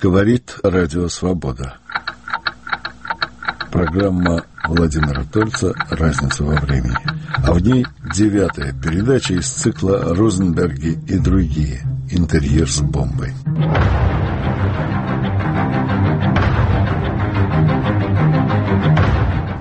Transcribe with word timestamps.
Говорит 0.00 0.56
Радио 0.62 1.08
Свобода. 1.08 1.78
Программа 3.72 4.44
Владимира 4.64 5.24
Тольца 5.24 5.74
«Разница 5.90 6.44
во 6.44 6.54
времени». 6.54 6.96
А 7.34 7.52
в 7.52 7.60
ней 7.60 7.84
девятая 8.14 8.72
передача 8.72 9.34
из 9.34 9.48
цикла 9.48 10.14
«Розенберги 10.14 11.00
и 11.08 11.18
другие. 11.18 11.80
Интерьер 12.12 12.70
с 12.70 12.80
бомбой». 12.80 13.32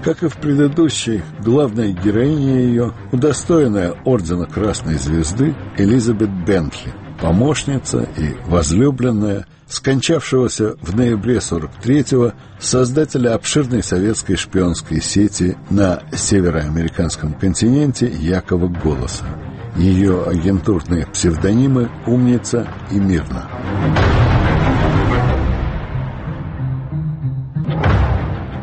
Как 0.04 0.22
и 0.22 0.28
в 0.28 0.38
предыдущей, 0.38 1.24
главная 1.40 1.94
героиня 1.94 2.60
ее, 2.60 2.94
удостоенная 3.12 3.96
ордена 4.06 4.46
Красной 4.46 5.00
Звезды 5.00 5.56
Элизабет 5.78 6.30
Бентли, 6.46 6.94
помощница 7.22 8.08
и 8.18 8.36
возлюбленная 8.46 9.46
скончавшегося 9.68 10.76
в 10.82 10.96
ноябре 10.96 11.38
43-го 11.38 12.34
создателя 12.60 13.36
обширной 13.36 13.84
советской 13.84 14.36
шпионской 14.36 15.02
сети 15.02 15.58
на 15.70 16.04
североамериканском 16.14 17.34
континенте 17.34 18.08
Якова 18.08 18.68
Голоса. 18.68 19.26
Ее 19.76 20.24
агентурные 20.24 21.06
псевдонимы 21.08 21.90
«Умница» 22.08 22.68
и 22.92 23.00
«Мирно». 23.00 23.48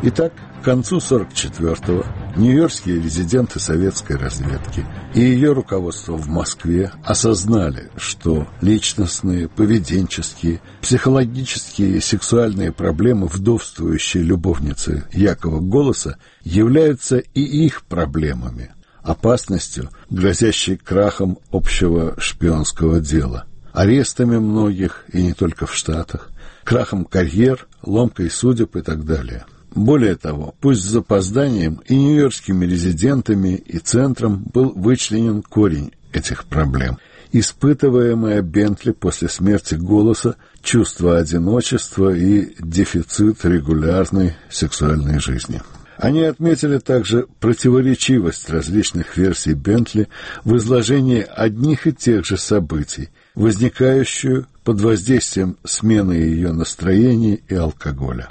Итак, 0.01 0.33
к 0.61 0.65
концу 0.65 0.97
44-го 0.97 2.03
нью-йоркские 2.35 3.01
резиденты 3.01 3.59
советской 3.59 4.17
разведки 4.17 4.85
и 5.13 5.21
ее 5.21 5.53
руководство 5.53 6.17
в 6.17 6.27
Москве 6.27 6.91
осознали, 7.03 7.89
что 7.95 8.47
личностные, 8.61 9.47
поведенческие, 9.47 10.61
психологические 10.81 11.97
и 11.97 11.99
сексуальные 12.01 12.71
проблемы 12.71 13.27
вдовствующей 13.27 14.21
любовницы 14.21 15.05
Якова 15.13 15.59
Голоса 15.59 16.17
являются 16.43 17.17
и 17.17 17.41
их 17.41 17.83
проблемами, 17.83 18.73
опасностью, 19.01 19.89
грозящей 20.09 20.77
крахом 20.77 21.39
общего 21.51 22.15
шпионского 22.19 22.99
дела, 22.99 23.45
арестами 23.71 24.37
многих, 24.37 25.05
и 25.13 25.23
не 25.23 25.33
только 25.33 25.65
в 25.65 25.73
Штатах, 25.73 26.29
крахом 26.63 27.05
карьер, 27.05 27.67
ломкой 27.83 28.29
судеб 28.29 28.75
и 28.75 28.81
так 28.81 29.05
далее– 29.05 29.45
более 29.75 30.15
того, 30.15 30.55
пусть 30.61 30.81
с 30.81 30.89
запозданием 30.89 31.81
и 31.87 31.95
нью-йоркскими 31.95 32.65
резидентами, 32.65 33.55
и 33.55 33.77
центром 33.77 34.43
был 34.53 34.71
вычленен 34.71 35.43
корень 35.43 35.91
этих 36.13 36.45
проблем. 36.45 36.97
Испытываемое 37.33 38.41
Бентли 38.41 38.91
после 38.91 39.27
смерти 39.27 39.75
голоса 39.75 40.37
чувство 40.61 41.17
одиночества 41.17 42.15
и 42.15 42.55
дефицит 42.59 43.43
регулярной 43.43 44.37
сексуальной 44.49 45.19
жизни. 45.19 45.61
Они 45.97 46.23
отметили 46.23 46.77
также 46.77 47.27
противоречивость 47.39 48.49
различных 48.49 49.17
версий 49.17 49.53
Бентли 49.53 50.07
в 50.45 50.55
изложении 50.55 51.25
одних 51.29 51.87
и 51.87 51.93
тех 51.93 52.25
же 52.25 52.37
событий, 52.37 53.09
возникающую 53.33 54.47
под 54.63 54.79
воздействием 54.79 55.57
смены 55.65 56.13
ее 56.13 56.53
настроений 56.53 57.41
и 57.47 57.55
алкоголя. 57.55 58.29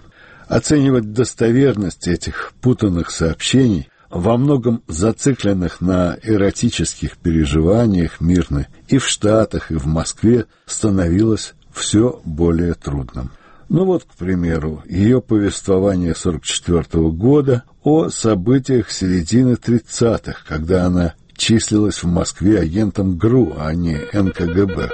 Оценивать 0.48 1.12
достоверность 1.12 2.08
этих 2.08 2.52
путанных 2.60 3.10
сообщений, 3.10 3.88
во 4.10 4.36
многом 4.36 4.82
зацикленных 4.86 5.80
на 5.80 6.16
эротических 6.22 7.16
переживаниях 7.16 8.20
мирны 8.20 8.68
и 8.86 8.98
в 8.98 9.08
Штатах, 9.08 9.72
и 9.72 9.74
в 9.74 9.86
Москве, 9.86 10.46
становилось 10.66 11.54
все 11.72 12.20
более 12.24 12.74
трудным. 12.74 13.32
Ну 13.68 13.84
вот, 13.86 14.04
к 14.04 14.14
примеру, 14.14 14.82
ее 14.86 15.20
повествование 15.20 16.14
44 16.14 16.82
-го 16.82 17.10
года 17.10 17.64
о 17.82 18.08
событиях 18.08 18.90
середины 18.90 19.56
30-х, 19.56 20.42
когда 20.46 20.86
она 20.86 21.14
числилась 21.36 22.02
в 22.02 22.06
Москве 22.06 22.60
агентом 22.60 23.16
ГРУ, 23.18 23.54
а 23.58 23.74
не 23.74 23.98
НКГБ. 24.12 24.90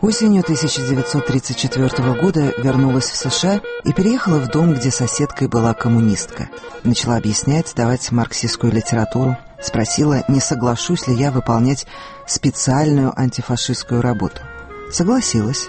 Осенью 0.00 0.42
1934 0.42 2.20
года 2.20 2.52
вернулась 2.58 3.10
в 3.10 3.16
США 3.16 3.60
и 3.84 3.92
переехала 3.92 4.38
в 4.38 4.48
дом, 4.48 4.74
где 4.74 4.92
соседкой 4.92 5.48
была 5.48 5.74
коммунистка. 5.74 6.48
Начала 6.84 7.16
объяснять, 7.16 7.72
давать 7.74 8.12
марксистскую 8.12 8.72
литературу. 8.72 9.36
Спросила, 9.60 10.22
не 10.28 10.38
соглашусь 10.38 11.08
ли 11.08 11.14
я 11.14 11.32
выполнять 11.32 11.86
специальную 12.28 13.12
антифашистскую 13.18 14.00
работу. 14.00 14.40
Согласилась. 14.92 15.66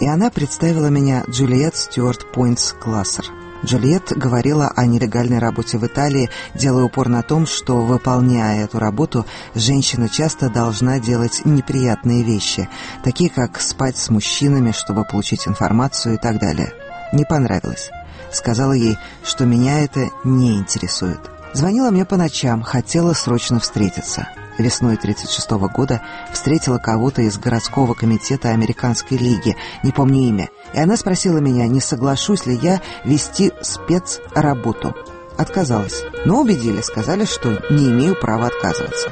И 0.00 0.06
она 0.06 0.30
представила 0.30 0.88
меня 0.88 1.24
Джульет 1.30 1.74
Стюарт 1.74 2.30
Пойнтс 2.30 2.74
Классер– 2.74 3.24
Джульет 3.64 4.16
говорила 4.16 4.72
о 4.74 4.86
нелегальной 4.86 5.38
работе 5.38 5.78
в 5.78 5.86
Италии, 5.86 6.30
делая 6.54 6.84
упор 6.84 7.08
на 7.08 7.22
том, 7.22 7.46
что, 7.46 7.80
выполняя 7.80 8.64
эту 8.64 8.78
работу, 8.78 9.24
женщина 9.54 10.08
часто 10.08 10.50
должна 10.50 10.98
делать 10.98 11.42
неприятные 11.44 12.22
вещи, 12.22 12.68
такие 13.04 13.30
как 13.30 13.60
спать 13.60 13.96
с 13.96 14.10
мужчинами, 14.10 14.72
чтобы 14.72 15.04
получить 15.04 15.46
информацию 15.46 16.16
и 16.16 16.18
так 16.18 16.38
далее. 16.38 16.72
Не 17.12 17.24
понравилось. 17.24 17.90
Сказала 18.32 18.72
ей, 18.72 18.96
что 19.24 19.44
меня 19.44 19.80
это 19.80 20.08
не 20.24 20.56
интересует. 20.56 21.20
Звонила 21.52 21.90
мне 21.90 22.04
по 22.04 22.16
ночам, 22.16 22.62
хотела 22.62 23.12
срочно 23.12 23.60
встретиться 23.60 24.26
весной 24.58 24.94
1936 24.94 25.50
года 25.74 26.02
встретила 26.32 26.78
кого-то 26.78 27.22
из 27.22 27.38
городского 27.38 27.94
комитета 27.94 28.50
Американской 28.50 29.16
лиги, 29.16 29.56
не 29.82 29.92
помню 29.92 30.28
имя, 30.28 30.48
и 30.74 30.78
она 30.78 30.96
спросила 30.96 31.38
меня, 31.38 31.66
не 31.66 31.80
соглашусь 31.80 32.46
ли 32.46 32.58
я 32.62 32.80
вести 33.04 33.52
спецработу. 33.62 34.94
Отказалась, 35.38 36.02
но 36.24 36.40
убедили, 36.40 36.80
сказали, 36.82 37.24
что 37.24 37.62
не 37.70 37.90
имею 37.90 38.14
права 38.18 38.46
отказываться. 38.46 39.10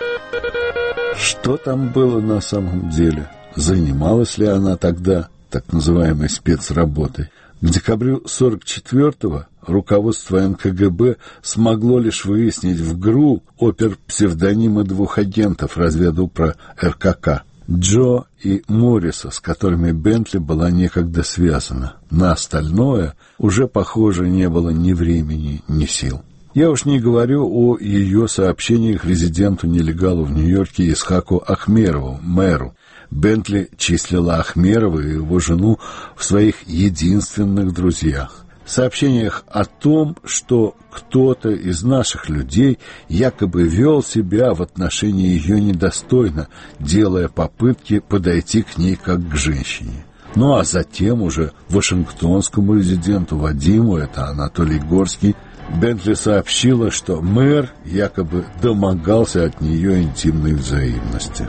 Что 1.17 1.57
там 1.57 1.89
было 1.89 2.21
на 2.21 2.41
самом 2.41 2.91
деле? 2.91 3.29
Занималась 3.57 4.39
ли 4.39 4.47
она 4.47 4.77
тогда 4.77 5.29
так 5.51 5.73
называемой 5.73 6.29
спецработой? 6.29 7.31
К 7.61 7.67
декабрю 7.67 8.23
44-го 8.25 9.47
руководство 9.67 10.41
НКГБ 10.41 11.17
смогло 11.43 11.99
лишь 11.99 12.25
выяснить 12.25 12.81
в 12.81 12.99
ГРУ 12.99 13.43
опер 13.59 13.97
псевдонимы 14.07 14.85
двух 14.85 15.19
агентов 15.19 15.77
разведупра 15.77 16.57
РКК 16.83 17.45
Джо 17.71 18.25
и 18.43 18.63
Морриса, 18.67 19.31
с 19.31 19.39
которыми 19.39 19.93
Бентли 19.93 20.39
была 20.39 20.71
некогда 20.71 21.23
связана. 21.23 21.97
На 22.11 22.33
остальное 22.33 23.15
уже, 23.39 23.69
похоже, 23.69 24.29
не 24.29 24.49
было 24.49 24.71
ни 24.71 24.93
времени, 24.93 25.63
ни 25.69 25.87
сил. 25.87 26.23
Я 26.53 26.69
уж 26.71 26.85
не 26.85 26.99
говорю 26.99 27.49
о 27.49 27.79
ее 27.79 28.27
сообщениях 28.27 29.05
резиденту-нелегалу 29.05 30.25
в 30.25 30.33
Нью-Йорке 30.33 30.91
Исхаку 30.91 31.41
Ахмерову, 31.47 32.19
мэру, 32.23 32.75
Бентли 33.11 33.71
числила 33.77 34.37
Ахмерова 34.37 35.01
и 35.01 35.15
его 35.15 35.39
жену 35.39 35.79
в 36.17 36.25
своих 36.25 36.67
единственных 36.67 37.73
друзьях. 37.73 38.45
Сообщениях 38.71 39.43
о 39.49 39.65
том, 39.65 40.17
что 40.23 40.77
кто-то 40.93 41.51
из 41.51 41.83
наших 41.83 42.29
людей 42.29 42.79
якобы 43.09 43.65
вел 43.65 44.01
себя 44.01 44.55
в 44.55 44.63
отношении 44.63 45.27
ее 45.27 45.61
недостойно, 45.61 46.47
делая 46.79 47.27
попытки 47.27 47.99
подойти 47.99 48.63
к 48.63 48.79
ней 48.79 48.95
как 48.95 49.29
к 49.29 49.35
женщине. 49.35 50.05
Ну 50.37 50.55
а 50.55 50.63
затем 50.63 51.21
уже 51.23 51.51
Вашингтонскому 51.69 52.77
резиденту 52.77 53.39
Вадиму, 53.39 53.97
это 53.97 54.29
Анатолий 54.29 54.79
Горский, 54.79 55.35
Бентли 55.81 56.15
сообщила, 56.15 56.93
что 56.93 57.21
мэр 57.21 57.73
якобы 57.85 58.45
домогался 58.63 59.47
от 59.47 59.61
нее 59.61 60.01
интимной 60.01 60.55
взаимности. 60.55 61.49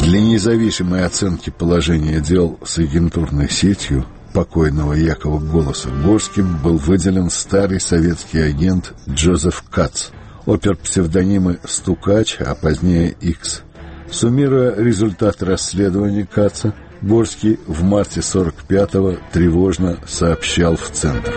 Для 0.00 0.18
независимой 0.22 1.04
оценки 1.04 1.50
положения 1.50 2.20
дел 2.20 2.58
с 2.64 2.78
агентурной 2.78 3.50
сетью 3.50 4.06
покойного 4.36 4.92
Якова 4.92 5.40
Голоса 5.40 5.88
Горским 5.88 6.58
был 6.58 6.76
выделен 6.76 7.30
старый 7.30 7.80
советский 7.80 8.40
агент 8.40 8.92
Джозеф 9.08 9.64
Кац, 9.70 10.08
опер-псевдонимы 10.44 11.58
«Стукач», 11.64 12.36
а 12.40 12.54
позднее 12.54 13.16
«Икс». 13.22 13.62
Суммируя 14.10 14.74
результаты 14.76 15.46
расследования 15.46 16.26
Каца, 16.26 16.74
Горский 17.00 17.58
в 17.66 17.82
марте 17.82 18.20
45-го 18.20 19.16
тревожно 19.32 20.00
сообщал 20.06 20.76
в 20.76 20.90
Центр. 20.90 21.32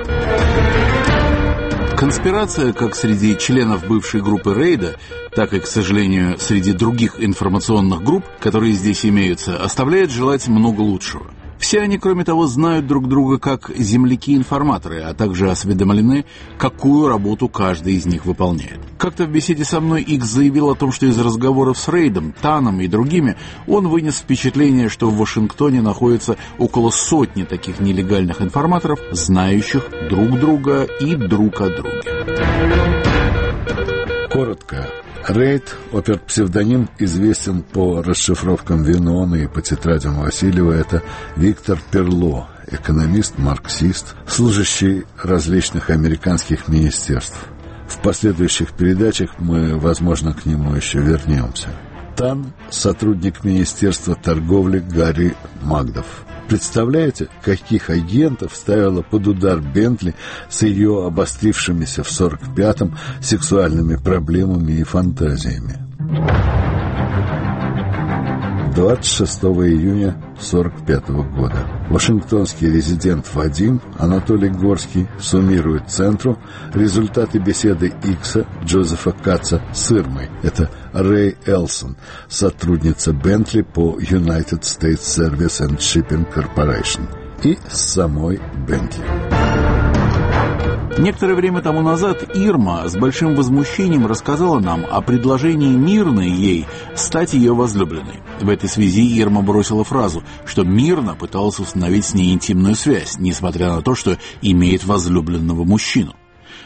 Конспирация, 1.96 2.74
как 2.74 2.96
среди 2.96 3.38
членов 3.38 3.88
бывшей 3.88 4.22
группы 4.22 4.54
Рейда, 4.54 4.98
так 5.34 5.54
и, 5.54 5.62
к 5.62 5.68
сожалению, 5.68 6.38
среди 6.38 6.74
других 6.74 7.16
информационных 7.24 8.04
групп, 8.04 8.25
которые 8.42 8.74
здесь 8.74 9.06
имеются, 9.06 9.56
оставляет 9.56 10.12
желать 10.12 10.50
много 10.50 10.81
лучшего. 10.81 11.31
Все 11.60 11.82
они, 11.82 11.98
кроме 11.98 12.24
того, 12.24 12.48
знают 12.48 12.88
друг 12.88 13.10
друга 13.10 13.38
как 13.38 13.70
земляки-информаторы, 13.76 15.02
а 15.02 15.14
также 15.14 15.52
осведомлены, 15.52 16.26
какую 16.58 17.10
работу 17.10 17.50
каждый 17.50 17.96
из 17.96 18.06
них 18.06 18.26
выполняет. 18.26 18.80
Как-то 18.98 19.26
в 19.26 19.30
беседе 19.30 19.66
со 19.66 19.82
мной 19.82 20.02
Икс 20.02 20.26
заявил 20.26 20.70
о 20.70 20.76
том, 20.76 20.94
что 20.94 21.06
из 21.06 21.20
разговоров 21.20 21.78
с 21.78 21.90
Рейдом, 21.90 22.34
Таном 22.42 22.80
и 22.80 22.88
другими 22.88 23.36
он 23.68 23.90
вынес 23.90 24.20
впечатление, 24.20 24.88
что 24.88 25.10
в 25.10 25.18
Вашингтоне 25.18 25.82
находится 25.82 26.38
около 26.58 26.92
сотни 26.92 27.44
таких 27.44 27.82
нелегальных 27.82 28.42
информаторов, 28.42 29.00
знающих 29.12 29.84
друг 30.10 30.40
друга 30.40 30.84
и 30.84 31.16
друг 31.16 31.60
о 31.60 31.70
друге. 31.70 32.02
Коротко. 34.32 34.99
Рейд, 35.30 35.76
опер-псевдоним, 35.92 36.90
известен 36.98 37.62
по 37.62 38.02
расшифровкам 38.02 38.81
Винона 38.81 39.36
и 39.36 39.48
по 39.48 39.62
тетрадям 39.62 40.16
Васильева. 40.22 40.72
Это 40.72 41.04
Виктор 41.36 41.80
Перло, 41.92 42.50
экономист, 42.66 43.38
марксист, 43.38 44.16
служащий 44.28 45.06
различных 45.22 45.92
американских 45.92 46.68
министерств. 46.68 47.38
В 47.88 48.00
последующих 48.00 48.74
передачах 48.74 49.36
мы, 49.38 49.78
возможно, 49.78 50.34
к 50.34 50.48
нему 50.48 50.74
еще 50.74 50.98
вернемся. 50.98 51.68
Тан– 52.16 52.52
сотрудник 52.72 53.44
Министерства 53.44 54.16
торговли 54.16 54.80
Гарри 54.80 55.36
Магдов. 55.62 56.25
Представляете, 56.50 57.28
каких 57.44 57.92
агентов 57.92 58.56
ставила 58.56 59.04
под 59.04 59.28
удар 59.28 59.60
Бентли 59.60 60.16
с 60.50 60.63
ее 60.63 61.06
обострившимися 61.06 62.01
в 62.01 62.07
45-м 62.07 62.98
сексуальными 63.22 63.98
проблемами 63.98 64.72
и 64.72 64.84
фантазиями? 64.84 65.78
26 68.74 69.44
июня 69.44 70.10
1945 70.38 71.10
года. 71.36 71.68
Вашингтонский 71.89 72.71
резидент 72.71 73.33
Вадим 73.33 73.81
Анатолий 73.98 74.50
Горский 74.50 75.07
суммирует 75.19 75.89
центру 75.89 76.38
результаты 76.74 77.39
беседы 77.39 77.94
Икса 78.04 78.45
Джозефа 78.63 79.12
Каца 79.12 79.62
с 79.74 79.92
Ирмой. 79.92 80.30
Это 80.44 80.69
Рэй 80.94 81.36
Элсон, 81.45 81.98
сотрудница 82.27 83.13
Бентли 83.13 83.62
по 83.62 84.00
United 84.00 84.62
States 84.62 85.01
Service 85.01 85.65
and 85.65 85.77
Shipping 85.77 86.27
Corporation 86.33 87.07
и 87.44 87.57
с 87.69 87.94
самой 87.94 88.39
Бентли. 88.68 89.49
Некоторое 90.98 91.36
время 91.36 91.62
тому 91.62 91.81
назад 91.81 92.36
Ирма 92.36 92.90
с 92.90 92.96
большим 92.96 93.36
возмущением 93.36 94.06
рассказала 94.06 94.60
нам 94.60 94.86
о 94.90 95.02
предложении 95.02 95.76
Мирной 95.76 96.30
ей 96.30 96.66
стать 96.96 97.34
ее 97.34 97.54
возлюбленной. 97.54 98.22
В 98.42 98.50
этой 98.50 98.68
связи 98.68 99.20
Ирма 99.20 99.42
бросила 99.42 99.84
фразу, 99.84 100.24
что 100.46 100.64
Мирна 100.64 101.16
пыталась 101.16 101.60
установить 101.60 102.06
с 102.06 102.14
ней 102.14 102.34
интимную 102.34 102.76
связь, 102.76 103.18
несмотря 103.18 103.70
на 103.70 103.81
то, 103.81 103.96
что 103.96 104.18
имеет 104.42 104.84
возлюбленного 104.84 105.64
мужчину. 105.64 106.16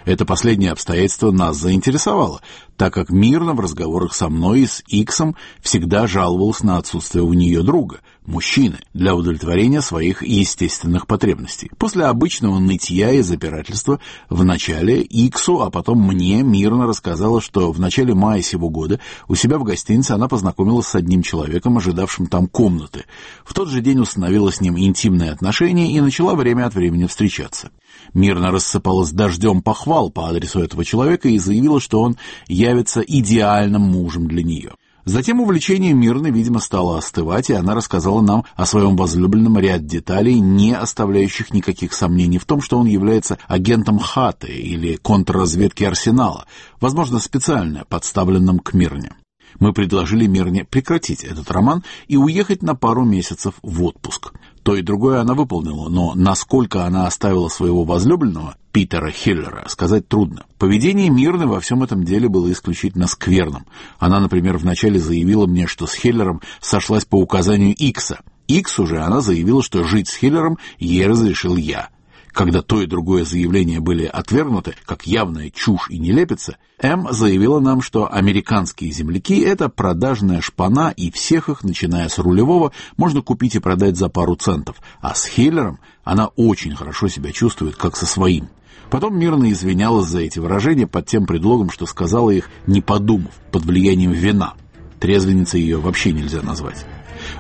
Это 0.05 0.25
последнее 0.25 0.71
обстоятельство 0.71 1.31
нас 1.31 1.57
заинтересовало, 1.57 2.41
так 2.75 2.93
как 2.93 3.09
мирно 3.09 3.53
в 3.53 3.59
разговорах 3.59 4.13
со 4.13 4.29
мной 4.29 4.61
и 4.61 4.67
с 4.67 4.83
Иксом 4.87 5.35
всегда 5.61 6.07
жаловался 6.07 6.65
на 6.65 6.77
отсутствие 6.77 7.23
у 7.23 7.33
нее 7.33 7.63
друга, 7.63 8.01
мужчины, 8.25 8.79
для 8.93 9.15
удовлетворения 9.15 9.81
своих 9.81 10.23
естественных 10.23 11.07
потребностей. 11.07 11.71
После 11.77 12.05
обычного 12.05 12.59
нытья 12.59 13.11
и 13.11 13.21
запирательства 13.21 13.99
в 14.29 14.43
начале 14.43 15.01
Иксу, 15.01 15.61
а 15.61 15.69
потом 15.69 16.01
мне 16.01 16.41
мирно 16.43 16.87
рассказала, 16.87 17.41
что 17.41 17.71
в 17.71 17.79
начале 17.79 18.13
мая 18.13 18.41
сего 18.41 18.69
года 18.69 18.99
у 19.27 19.35
себя 19.35 19.57
в 19.57 19.63
гостинице 19.63 20.11
она 20.11 20.27
познакомилась 20.27 20.87
с 20.87 20.95
одним 20.95 21.21
человеком, 21.21 21.77
ожидавшим 21.77 22.27
там 22.27 22.47
комнаты. 22.47 23.05
В 23.43 23.53
тот 23.53 23.69
же 23.69 23.81
день 23.81 23.99
установила 23.99 24.51
с 24.51 24.61
ним 24.61 24.77
интимные 24.77 25.31
отношения 25.31 25.91
и 25.91 26.01
начала 26.01 26.35
время 26.35 26.65
от 26.65 26.75
времени 26.75 27.05
встречаться 27.07 27.71
мирно 28.13 28.51
рассыпалась 28.51 29.11
дождем 29.11 29.61
похвал 29.61 30.09
по 30.09 30.29
адресу 30.29 30.59
этого 30.59 30.85
человека 30.85 31.29
и 31.29 31.37
заявила, 31.37 31.79
что 31.79 32.01
он 32.01 32.17
явится 32.47 33.01
идеальным 33.01 33.81
мужем 33.81 34.27
для 34.27 34.43
нее. 34.43 34.71
Затем 35.05 35.41
увлечение 35.41 35.93
Мирны, 35.93 36.27
видимо, 36.31 36.59
стало 36.59 36.97
остывать, 36.97 37.49
и 37.49 37.53
она 37.53 37.75
рассказала 37.75 38.21
нам 38.21 38.45
о 38.55 38.65
своем 38.65 38.95
возлюбленном 38.95 39.57
ряд 39.59 39.85
деталей, 39.85 40.39
не 40.39 40.73
оставляющих 40.73 41.53
никаких 41.53 41.93
сомнений 41.93 42.37
в 42.37 42.45
том, 42.45 42.61
что 42.61 42.77
он 42.77 42.85
является 42.85 43.37
агентом 43.47 43.99
Хаты 43.99 44.47
или 44.47 44.95
контрразведки 44.95 45.83
Арсенала, 45.83 46.45
возможно, 46.79 47.19
специально 47.19 47.83
подставленным 47.89 48.59
к 48.59 48.73
Мирне. 48.73 49.11
Мы 49.59 49.73
предложили 49.73 50.25
Мирне 50.25 50.63
прекратить 50.63 51.23
этот 51.23 51.51
роман 51.51 51.83
и 52.07 52.15
уехать 52.15 52.63
на 52.63 52.73
пару 52.73 53.03
месяцев 53.03 53.55
в 53.61 53.83
отпуск. 53.83 54.33
То 54.63 54.77
и 54.77 54.81
другое 54.81 55.19
она 55.19 55.33
выполнила, 55.33 55.89
но 55.89 56.13
насколько 56.15 56.85
она 56.85 57.05
оставила 57.05 57.49
своего 57.49 57.83
возлюбленного, 57.83 58.55
Питера 58.71 59.11
Хиллера, 59.11 59.65
сказать 59.67 60.07
трудно. 60.07 60.45
Поведение 60.57 61.09
Мирны 61.09 61.47
во 61.47 61.59
всем 61.59 61.83
этом 61.83 62.05
деле 62.05 62.29
было 62.29 62.51
исключительно 62.51 63.07
скверным. 63.07 63.65
Она, 63.99 64.21
например, 64.21 64.57
вначале 64.57 64.99
заявила 64.99 65.45
мне, 65.47 65.67
что 65.67 65.85
с 65.85 65.93
Хиллером 65.93 66.41
сошлась 66.61 67.03
по 67.05 67.17
указанию 67.17 67.75
Икса. 67.75 68.21
Иксу 68.47 68.87
же 68.87 68.99
она 68.99 69.21
заявила, 69.21 69.61
что 69.61 69.83
жить 69.83 70.07
с 70.07 70.15
Хиллером 70.15 70.57
ей 70.79 71.05
разрешил 71.05 71.57
я. 71.57 71.89
Когда 72.33 72.63
то 72.63 72.81
и 72.81 72.87
другое 72.87 73.25
заявление 73.25 73.79
были 73.79 74.05
отвергнуты, 74.05 74.73
как 74.85 75.05
явная 75.05 75.51
чушь 75.51 75.89
и 75.89 75.99
нелепица, 75.99 76.57
М 76.81 77.07
заявила 77.11 77.59
нам, 77.59 77.81
что 77.81 78.11
американские 78.11 78.91
земляки– 78.91 79.39
это 79.41 79.69
продажная 79.69 80.41
шпана, 80.41 80.91
и 80.97 81.11
всех 81.11 81.47
их, 81.49 81.63
начиная 81.63 82.09
с 82.09 82.17
рулевого, 82.17 82.71
можно 82.97 83.21
купить 83.21 83.53
и 83.55 83.59
продать 83.59 83.97
за 83.97 84.09
пару 84.09 84.35
центов, 84.35 84.77
а 84.99 85.13
с 85.13 85.27
Хиллером 85.27 85.79
она 86.03 86.27
очень 86.35 86.75
хорошо 86.75 87.07
себя 87.07 87.31
чувствует, 87.31 87.75
как 87.75 87.95
со 87.95 88.07
своим. 88.07 88.49
Потом 88.89 89.17
мирно 89.17 89.51
извинялась 89.51 90.07
за 90.07 90.21
эти 90.21 90.39
выражения 90.39 90.87
под 90.87 91.05
тем 91.05 91.27
предлогом, 91.27 91.69
что 91.69 91.85
сказала 91.85 92.31
их, 92.31 92.49
не 92.65 92.81
подумав, 92.81 93.31
под 93.51 93.63
влиянием 93.63 94.11
вина. 94.11 94.55
Трезвенницей 94.99 95.61
ее 95.61 95.77
вообще 95.77 96.11
нельзя 96.11 96.41
назвать. 96.41 96.85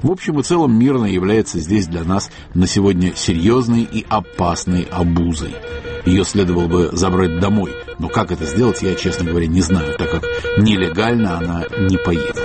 В 0.01 0.11
общем 0.11 0.39
и 0.39 0.43
целом 0.43 0.77
Мирна 0.77 1.05
является 1.05 1.59
здесь 1.59 1.87
для 1.87 2.03
нас 2.03 2.29
на 2.53 2.67
сегодня 2.67 3.13
серьезной 3.15 3.83
и 3.83 4.05
опасной 4.09 4.83
обузой. 4.83 5.55
Ее 6.05 6.25
следовало 6.25 6.67
бы 6.67 6.89
забрать 6.91 7.39
домой, 7.39 7.71
но 7.99 8.09
как 8.09 8.31
это 8.31 8.45
сделать, 8.45 8.81
я, 8.81 8.95
честно 8.95 9.25
говоря, 9.25 9.47
не 9.47 9.61
знаю, 9.61 9.97
так 9.97 10.11
как 10.11 10.23
нелегально 10.57 11.37
она 11.37 11.65
не 11.79 11.97
поедет. 11.97 12.39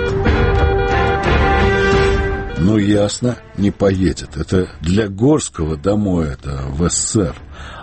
Ну, 2.61 2.77
ясно, 2.77 3.37
не 3.57 3.71
поедет. 3.71 4.35
Это 4.35 4.69
для 4.81 5.07
Горского 5.07 5.77
домой 5.77 6.27
это 6.27 6.65
в 6.69 6.89
СССР, 6.89 7.35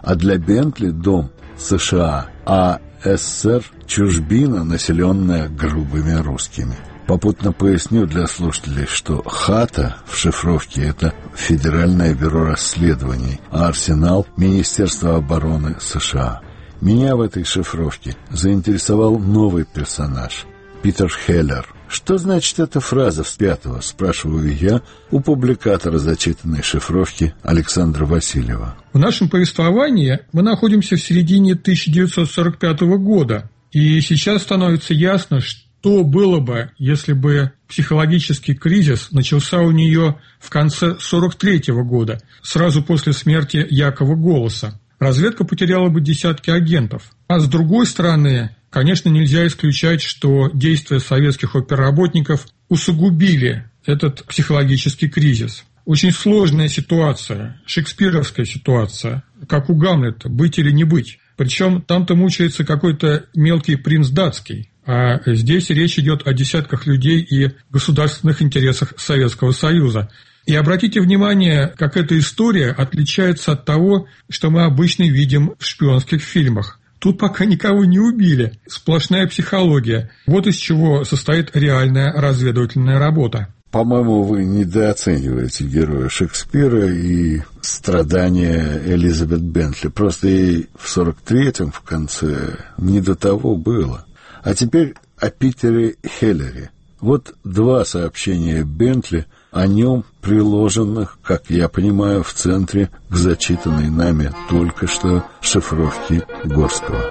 а 0.02 0.14
для 0.14 0.38
Бентли 0.38 0.90
дом 0.90 1.30
США, 1.58 2.28
а 2.44 2.80
СССР 3.02 3.64
чужбина, 3.86 4.64
населенная 4.64 5.48
грубыми 5.48 6.14
русскими. 6.22 6.76
Попутно 7.06 7.52
поясню 7.52 8.06
для 8.06 8.26
слушателей, 8.26 8.86
что 8.86 9.22
ХАТА 9.22 9.96
в 10.06 10.16
шифровке– 10.16 10.82
это 10.84 11.14
Федеральное 11.36 12.14
бюро 12.14 12.46
расследований, 12.46 13.40
а 13.50 13.68
Арсенал– 13.68 14.26
Министерство 14.36 15.16
обороны 15.16 15.76
США. 15.80 16.40
Меня 16.80 17.14
в 17.14 17.20
этой 17.20 17.44
шифровке 17.44 18.16
заинтересовал 18.30 19.18
новый 19.20 19.64
персонаж– 19.64 20.46
Питер 20.82 21.08
Хеллер. 21.08 21.66
Что 21.88 22.18
значит 22.18 22.58
эта 22.58 22.80
фраза 22.80 23.22
с 23.22 23.30
пятого, 23.30 23.80
спрашиваю 23.80 24.52
я 24.52 24.82
у 25.12 25.20
публикатора 25.20 25.98
зачитанной 25.98 26.62
шифровки 26.62 27.34
Александра 27.42 28.04
Васильева. 28.04 28.76
В 28.92 28.98
нашем 28.98 29.28
повествовании 29.28 30.20
мы 30.32 30.42
находимся 30.42 30.96
в 30.96 31.00
середине 31.00 31.52
1945 31.52 32.80
года, 32.98 33.48
и 33.70 34.00
сейчас 34.00 34.42
становится 34.42 34.94
ясно, 34.94 35.40
что 35.40 35.65
что 35.86 36.02
было 36.02 36.40
бы, 36.40 36.72
если 36.78 37.12
бы 37.12 37.52
психологический 37.68 38.54
кризис 38.54 39.12
начался 39.12 39.60
у 39.60 39.70
нее 39.70 40.18
в 40.40 40.50
конце 40.50 40.96
43 40.98 41.70
-го 41.70 41.84
года, 41.84 42.20
сразу 42.42 42.82
после 42.82 43.12
смерти 43.12 43.64
Якова 43.70 44.16
Голоса. 44.16 44.80
Разведка 44.98 45.44
потеряла 45.44 45.88
бы 45.88 46.00
десятки 46.00 46.50
агентов. 46.50 47.12
А 47.28 47.38
с 47.38 47.46
другой 47.46 47.86
стороны, 47.86 48.56
конечно, 48.68 49.10
нельзя 49.10 49.46
исключать, 49.46 50.02
что 50.02 50.50
действия 50.52 50.98
советских 50.98 51.54
оперработников 51.54 52.48
усугубили 52.68 53.70
этот 53.84 54.24
психологический 54.24 55.08
кризис. 55.08 55.64
Очень 55.84 56.10
сложная 56.10 56.66
ситуация, 56.66 57.60
шекспировская 57.64 58.44
ситуация, 58.44 59.22
как 59.48 59.70
у 59.70 59.76
Гамлета, 59.76 60.28
быть 60.28 60.58
или 60.58 60.72
не 60.72 60.82
быть. 60.82 61.20
Причем 61.36 61.80
там-то 61.82 62.16
мучается 62.16 62.64
какой-то 62.64 63.26
мелкий 63.36 63.76
принц 63.76 64.08
датский, 64.08 64.70
а 64.86 65.20
здесь 65.26 65.68
речь 65.70 65.98
идет 65.98 66.26
о 66.26 66.32
десятках 66.32 66.86
людей 66.86 67.20
и 67.20 67.50
государственных 67.70 68.40
интересах 68.40 68.94
Советского 68.96 69.50
Союза. 69.50 70.10
И 70.46 70.54
обратите 70.54 71.00
внимание, 71.00 71.74
как 71.76 71.96
эта 71.96 72.16
история 72.16 72.70
отличается 72.70 73.52
от 73.52 73.64
того, 73.64 74.06
что 74.30 74.48
мы 74.50 74.62
обычно 74.62 75.02
видим 75.02 75.54
в 75.58 75.64
шпионских 75.64 76.22
фильмах. 76.22 76.78
Тут 77.00 77.18
пока 77.18 77.44
никого 77.44 77.84
не 77.84 77.98
убили. 77.98 78.58
Сплошная 78.66 79.26
психология. 79.26 80.10
Вот 80.26 80.46
из 80.46 80.54
чего 80.54 81.04
состоит 81.04 81.54
реальная 81.54 82.12
разведывательная 82.12 82.98
работа. 82.98 83.48
По-моему, 83.72 84.22
вы 84.22 84.44
недооцениваете 84.44 85.64
героя 85.64 86.08
Шекспира 86.08 86.86
и 86.86 87.42
страдания 87.60 88.80
Элизабет 88.86 89.42
Бентли. 89.42 89.88
Просто 89.88 90.28
ей 90.28 90.68
в 90.78 90.96
43-м 90.96 91.72
в 91.72 91.80
конце 91.82 92.56
не 92.78 93.00
до 93.00 93.16
того 93.16 93.56
было. 93.56 94.05
А 94.46 94.54
теперь 94.54 94.94
о 95.18 95.28
Питере 95.28 95.96
Хеллере. 96.06 96.70
Вот 97.00 97.34
два 97.42 97.84
сообщения 97.84 98.62
Бентли 98.62 99.26
о 99.50 99.66
нем, 99.66 100.04
приложенных, 100.22 101.18
как 101.20 101.50
я 101.50 101.68
понимаю, 101.68 102.22
в 102.22 102.32
центре 102.32 102.88
к 103.10 103.16
зачитанной 103.16 103.90
нами 103.90 104.32
только 104.48 104.86
что 104.86 105.24
шифровке 105.40 106.22
Горского. 106.44 107.10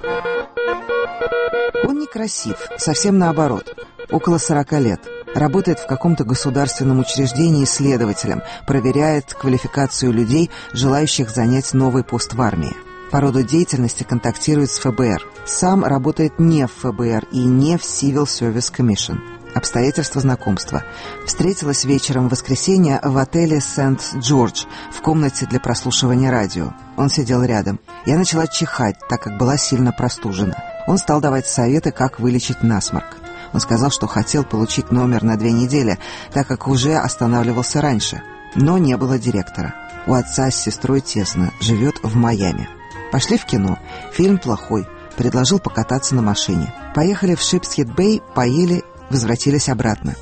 Он 1.83 1.99
некрасив, 1.99 2.55
совсем 2.77 3.19
наоборот. 3.19 3.75
Около 4.09 4.37
40 4.37 4.71
лет. 4.79 5.01
Работает 5.35 5.79
в 5.79 5.87
каком-то 5.87 6.23
государственном 6.23 6.99
учреждении 6.99 7.65
исследователем, 7.65 8.43
проверяет 8.65 9.33
квалификацию 9.33 10.13
людей, 10.13 10.49
желающих 10.71 11.29
занять 11.29 11.73
новый 11.73 12.05
пост 12.05 12.33
в 12.33 12.41
армии. 12.41 12.84
По 13.11 13.21
роду 13.21 13.43
деятельности 13.43 14.03
контактирует 14.03 14.71
с 14.71 14.79
ФБР. 14.79 15.21
Сам 15.45 15.83
работает 15.83 16.39
не 16.39 16.65
в 16.65 16.71
ФБР 16.71 17.27
и 17.31 17.39
не 17.39 17.77
в 17.77 17.81
Civil 17.81 18.25
Service 18.25 18.73
Commission. 18.73 19.19
Обстоятельства 19.53 20.19
знакомства. 20.19 20.83
Встретилась 21.25 21.85
вечером 21.85 22.27
в 22.27 22.31
воскресенье 22.31 22.99
в 23.01 23.17
отеле 23.17 23.61
«Сент-Джордж» 23.61 24.65
в 24.91 25.01
комнате 25.01 25.45
для 25.45 25.61
прослушивания 25.61 26.29
радио. 26.29 26.73
Он 26.97 27.09
сидел 27.09 27.41
рядом. 27.41 27.79
Я 28.05 28.17
начала 28.17 28.47
чихать, 28.47 28.97
так 29.07 29.21
как 29.21 29.37
была 29.37 29.57
сильно 29.57 29.93
простужена. 29.93 30.55
Он 30.87 30.97
стал 30.97 31.21
давать 31.21 31.47
советы, 31.47 31.91
как 31.91 32.19
вылечить 32.19 32.63
насморк. 32.63 33.15
Он 33.53 33.61
сказал, 33.61 33.91
что 33.91 34.07
хотел 34.07 34.43
получить 34.43 34.91
номер 34.91 35.23
на 35.23 35.37
две 35.37 35.53
недели, 35.53 35.99
так 36.33 36.47
как 36.47 36.67
уже 36.67 36.97
останавливался 36.97 37.79
раньше. 37.79 38.21
Но 38.55 38.77
не 38.77 38.97
было 38.97 39.17
директора. 39.17 39.73
У 40.05 40.13
отца 40.13 40.51
с 40.51 40.55
сестрой 40.55 40.99
тесно, 40.99 41.53
живет 41.61 41.95
в 42.03 42.15
Майами. 42.17 42.67
Пошли 43.15 43.37
в 43.37 43.45
кино. 43.45 43.79
Фильм 44.11 44.37
плохой. 44.37 44.85
Предложил 45.15 45.59
покататься 45.59 46.13
на 46.15 46.21
машине. 46.21 46.73
Поехали 46.93 47.33
в 47.35 47.41
Шипсхед-Бэй, 47.41 48.21
поели 48.35 48.83
возвратились 49.09 49.69
обратно. 49.69 50.15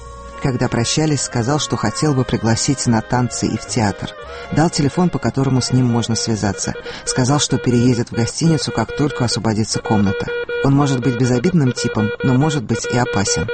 Когда 0.43 0.67
прощались, 0.67 1.23
сказал, 1.23 1.57
что 1.57 1.75
хотел 1.75 2.13
бы 2.13 2.23
пригласить 2.23 2.85
на 2.85 3.01
танцы 3.01 3.47
и 3.47 3.57
в 3.57 3.65
театр. 3.65 4.11
Дал 4.55 4.69
телефон, 4.69 5.09
по 5.09 5.17
которому 5.17 5.59
с 5.59 5.73
ним 5.73 5.87
можно 5.87 6.13
связаться. 6.13 6.75
Сказал, 7.03 7.39
что 7.39 7.57
переедет 7.57 8.09
в 8.09 8.13
гостиницу, 8.13 8.71
как 8.71 8.95
только 8.95 9.25
освободится 9.25 9.79
комната. 9.79 10.27
Он 10.63 10.75
может 10.75 10.99
быть 10.99 11.17
безобидным 11.17 11.71
типом, 11.71 12.09
но 12.23 12.35
может 12.35 12.63
быть 12.63 12.85
и 12.85 12.95
опасен. 12.95 13.49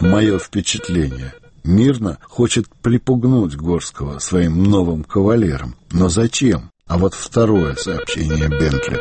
Мое 0.00 0.40
впечатление. 0.40 1.32
Мирно 1.62 2.18
хочет 2.28 2.66
припугнуть 2.82 3.54
Горского 3.54 4.18
своим 4.18 4.64
новым 4.64 5.04
кавалером. 5.04 5.76
Но 5.92 6.08
зачем? 6.08 6.72
А 6.86 6.98
вот 6.98 7.14
второе 7.14 7.74
сообщение 7.76 8.48
Бентли. 8.48 9.00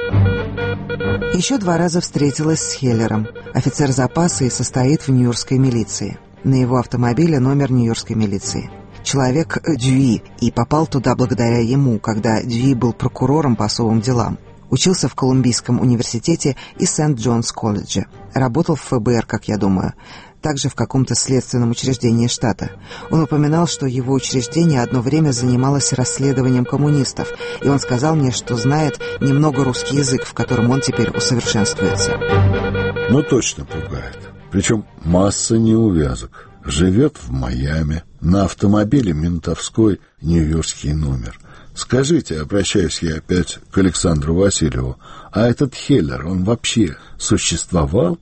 Еще 1.37 1.57
два 1.57 1.77
раза 1.77 1.99
встретилась 1.99 2.61
с 2.61 2.73
Хеллером. 2.75 3.27
Офицер 3.53 3.91
запаса 3.91 4.45
и 4.45 4.49
состоит 4.49 5.01
в 5.01 5.09
нью-йоркской 5.09 5.57
милиции. 5.57 6.17
На 6.45 6.55
его 6.55 6.77
автомобиле 6.77 7.39
номер 7.39 7.73
нью-йоркской 7.73 8.15
милиции. 8.15 8.71
Человек 9.03 9.61
Дьюи 9.67 10.23
и 10.39 10.49
попал 10.49 10.87
туда 10.87 11.13
благодаря 11.13 11.59
ему, 11.59 11.99
когда 11.99 12.41
Дьюи 12.41 12.73
был 12.73 12.93
прокурором 12.93 13.57
по 13.57 13.65
особым 13.65 13.99
делам. 13.99 14.39
Учился 14.69 15.09
в 15.09 15.15
Колумбийском 15.15 15.81
университете 15.81 16.55
и 16.79 16.85
Сент-Джонс 16.85 17.51
колледже. 17.51 18.05
Работал 18.33 18.75
в 18.75 18.81
ФБР, 18.81 19.25
как 19.25 19.49
я 19.49 19.57
думаю 19.57 19.93
также 20.43 20.69
в 20.69 20.75
каком-то 20.75 21.15
следственном 21.15 21.71
учреждении 21.71 22.27
штата. 22.27 22.71
Он 23.09 23.21
упоминал, 23.21 23.65
что 23.65 23.87
его 23.87 24.13
учреждение 24.13 24.83
одно 24.83 25.01
время 25.01 25.31
занималось 25.31 25.93
расследованием 25.93 26.65
коммунистов, 26.65 27.29
и 27.61 27.67
он 27.67 27.79
сказал 27.79 28.15
мне, 28.15 28.31
что 28.31 28.55
знает 28.55 28.99
немного 29.21 29.63
русский 29.63 29.95
язык, 29.95 30.25
в 30.25 30.33
котором 30.33 30.69
он 30.69 30.81
теперь 30.81 31.09
усовершенствуется. 31.09 32.19
Ну, 33.09 33.23
точно 33.23 33.65
пугает. 33.65 34.19
Причем 34.51 34.85
масса 35.03 35.57
неувязок. 35.57 36.49
Живет 36.65 37.17
в 37.17 37.31
Майами, 37.31 38.03
на 38.21 38.45
автомобиле 38.45 39.13
ментовской 39.13 39.99
нью-йоркский 40.21 40.93
номер. 40.93 41.39
Скажите, 41.75 42.39
обращаюсь 42.39 43.01
я 43.01 43.17
опять 43.17 43.59
к 43.71 43.77
Александру 43.79 44.35
Васильеву, 44.35 44.97
а 45.31 45.47
этот 45.47 45.73
Хеллер, 45.73 46.25
он 46.27 46.43
вообще 46.43 46.95
существовал? 47.17 48.17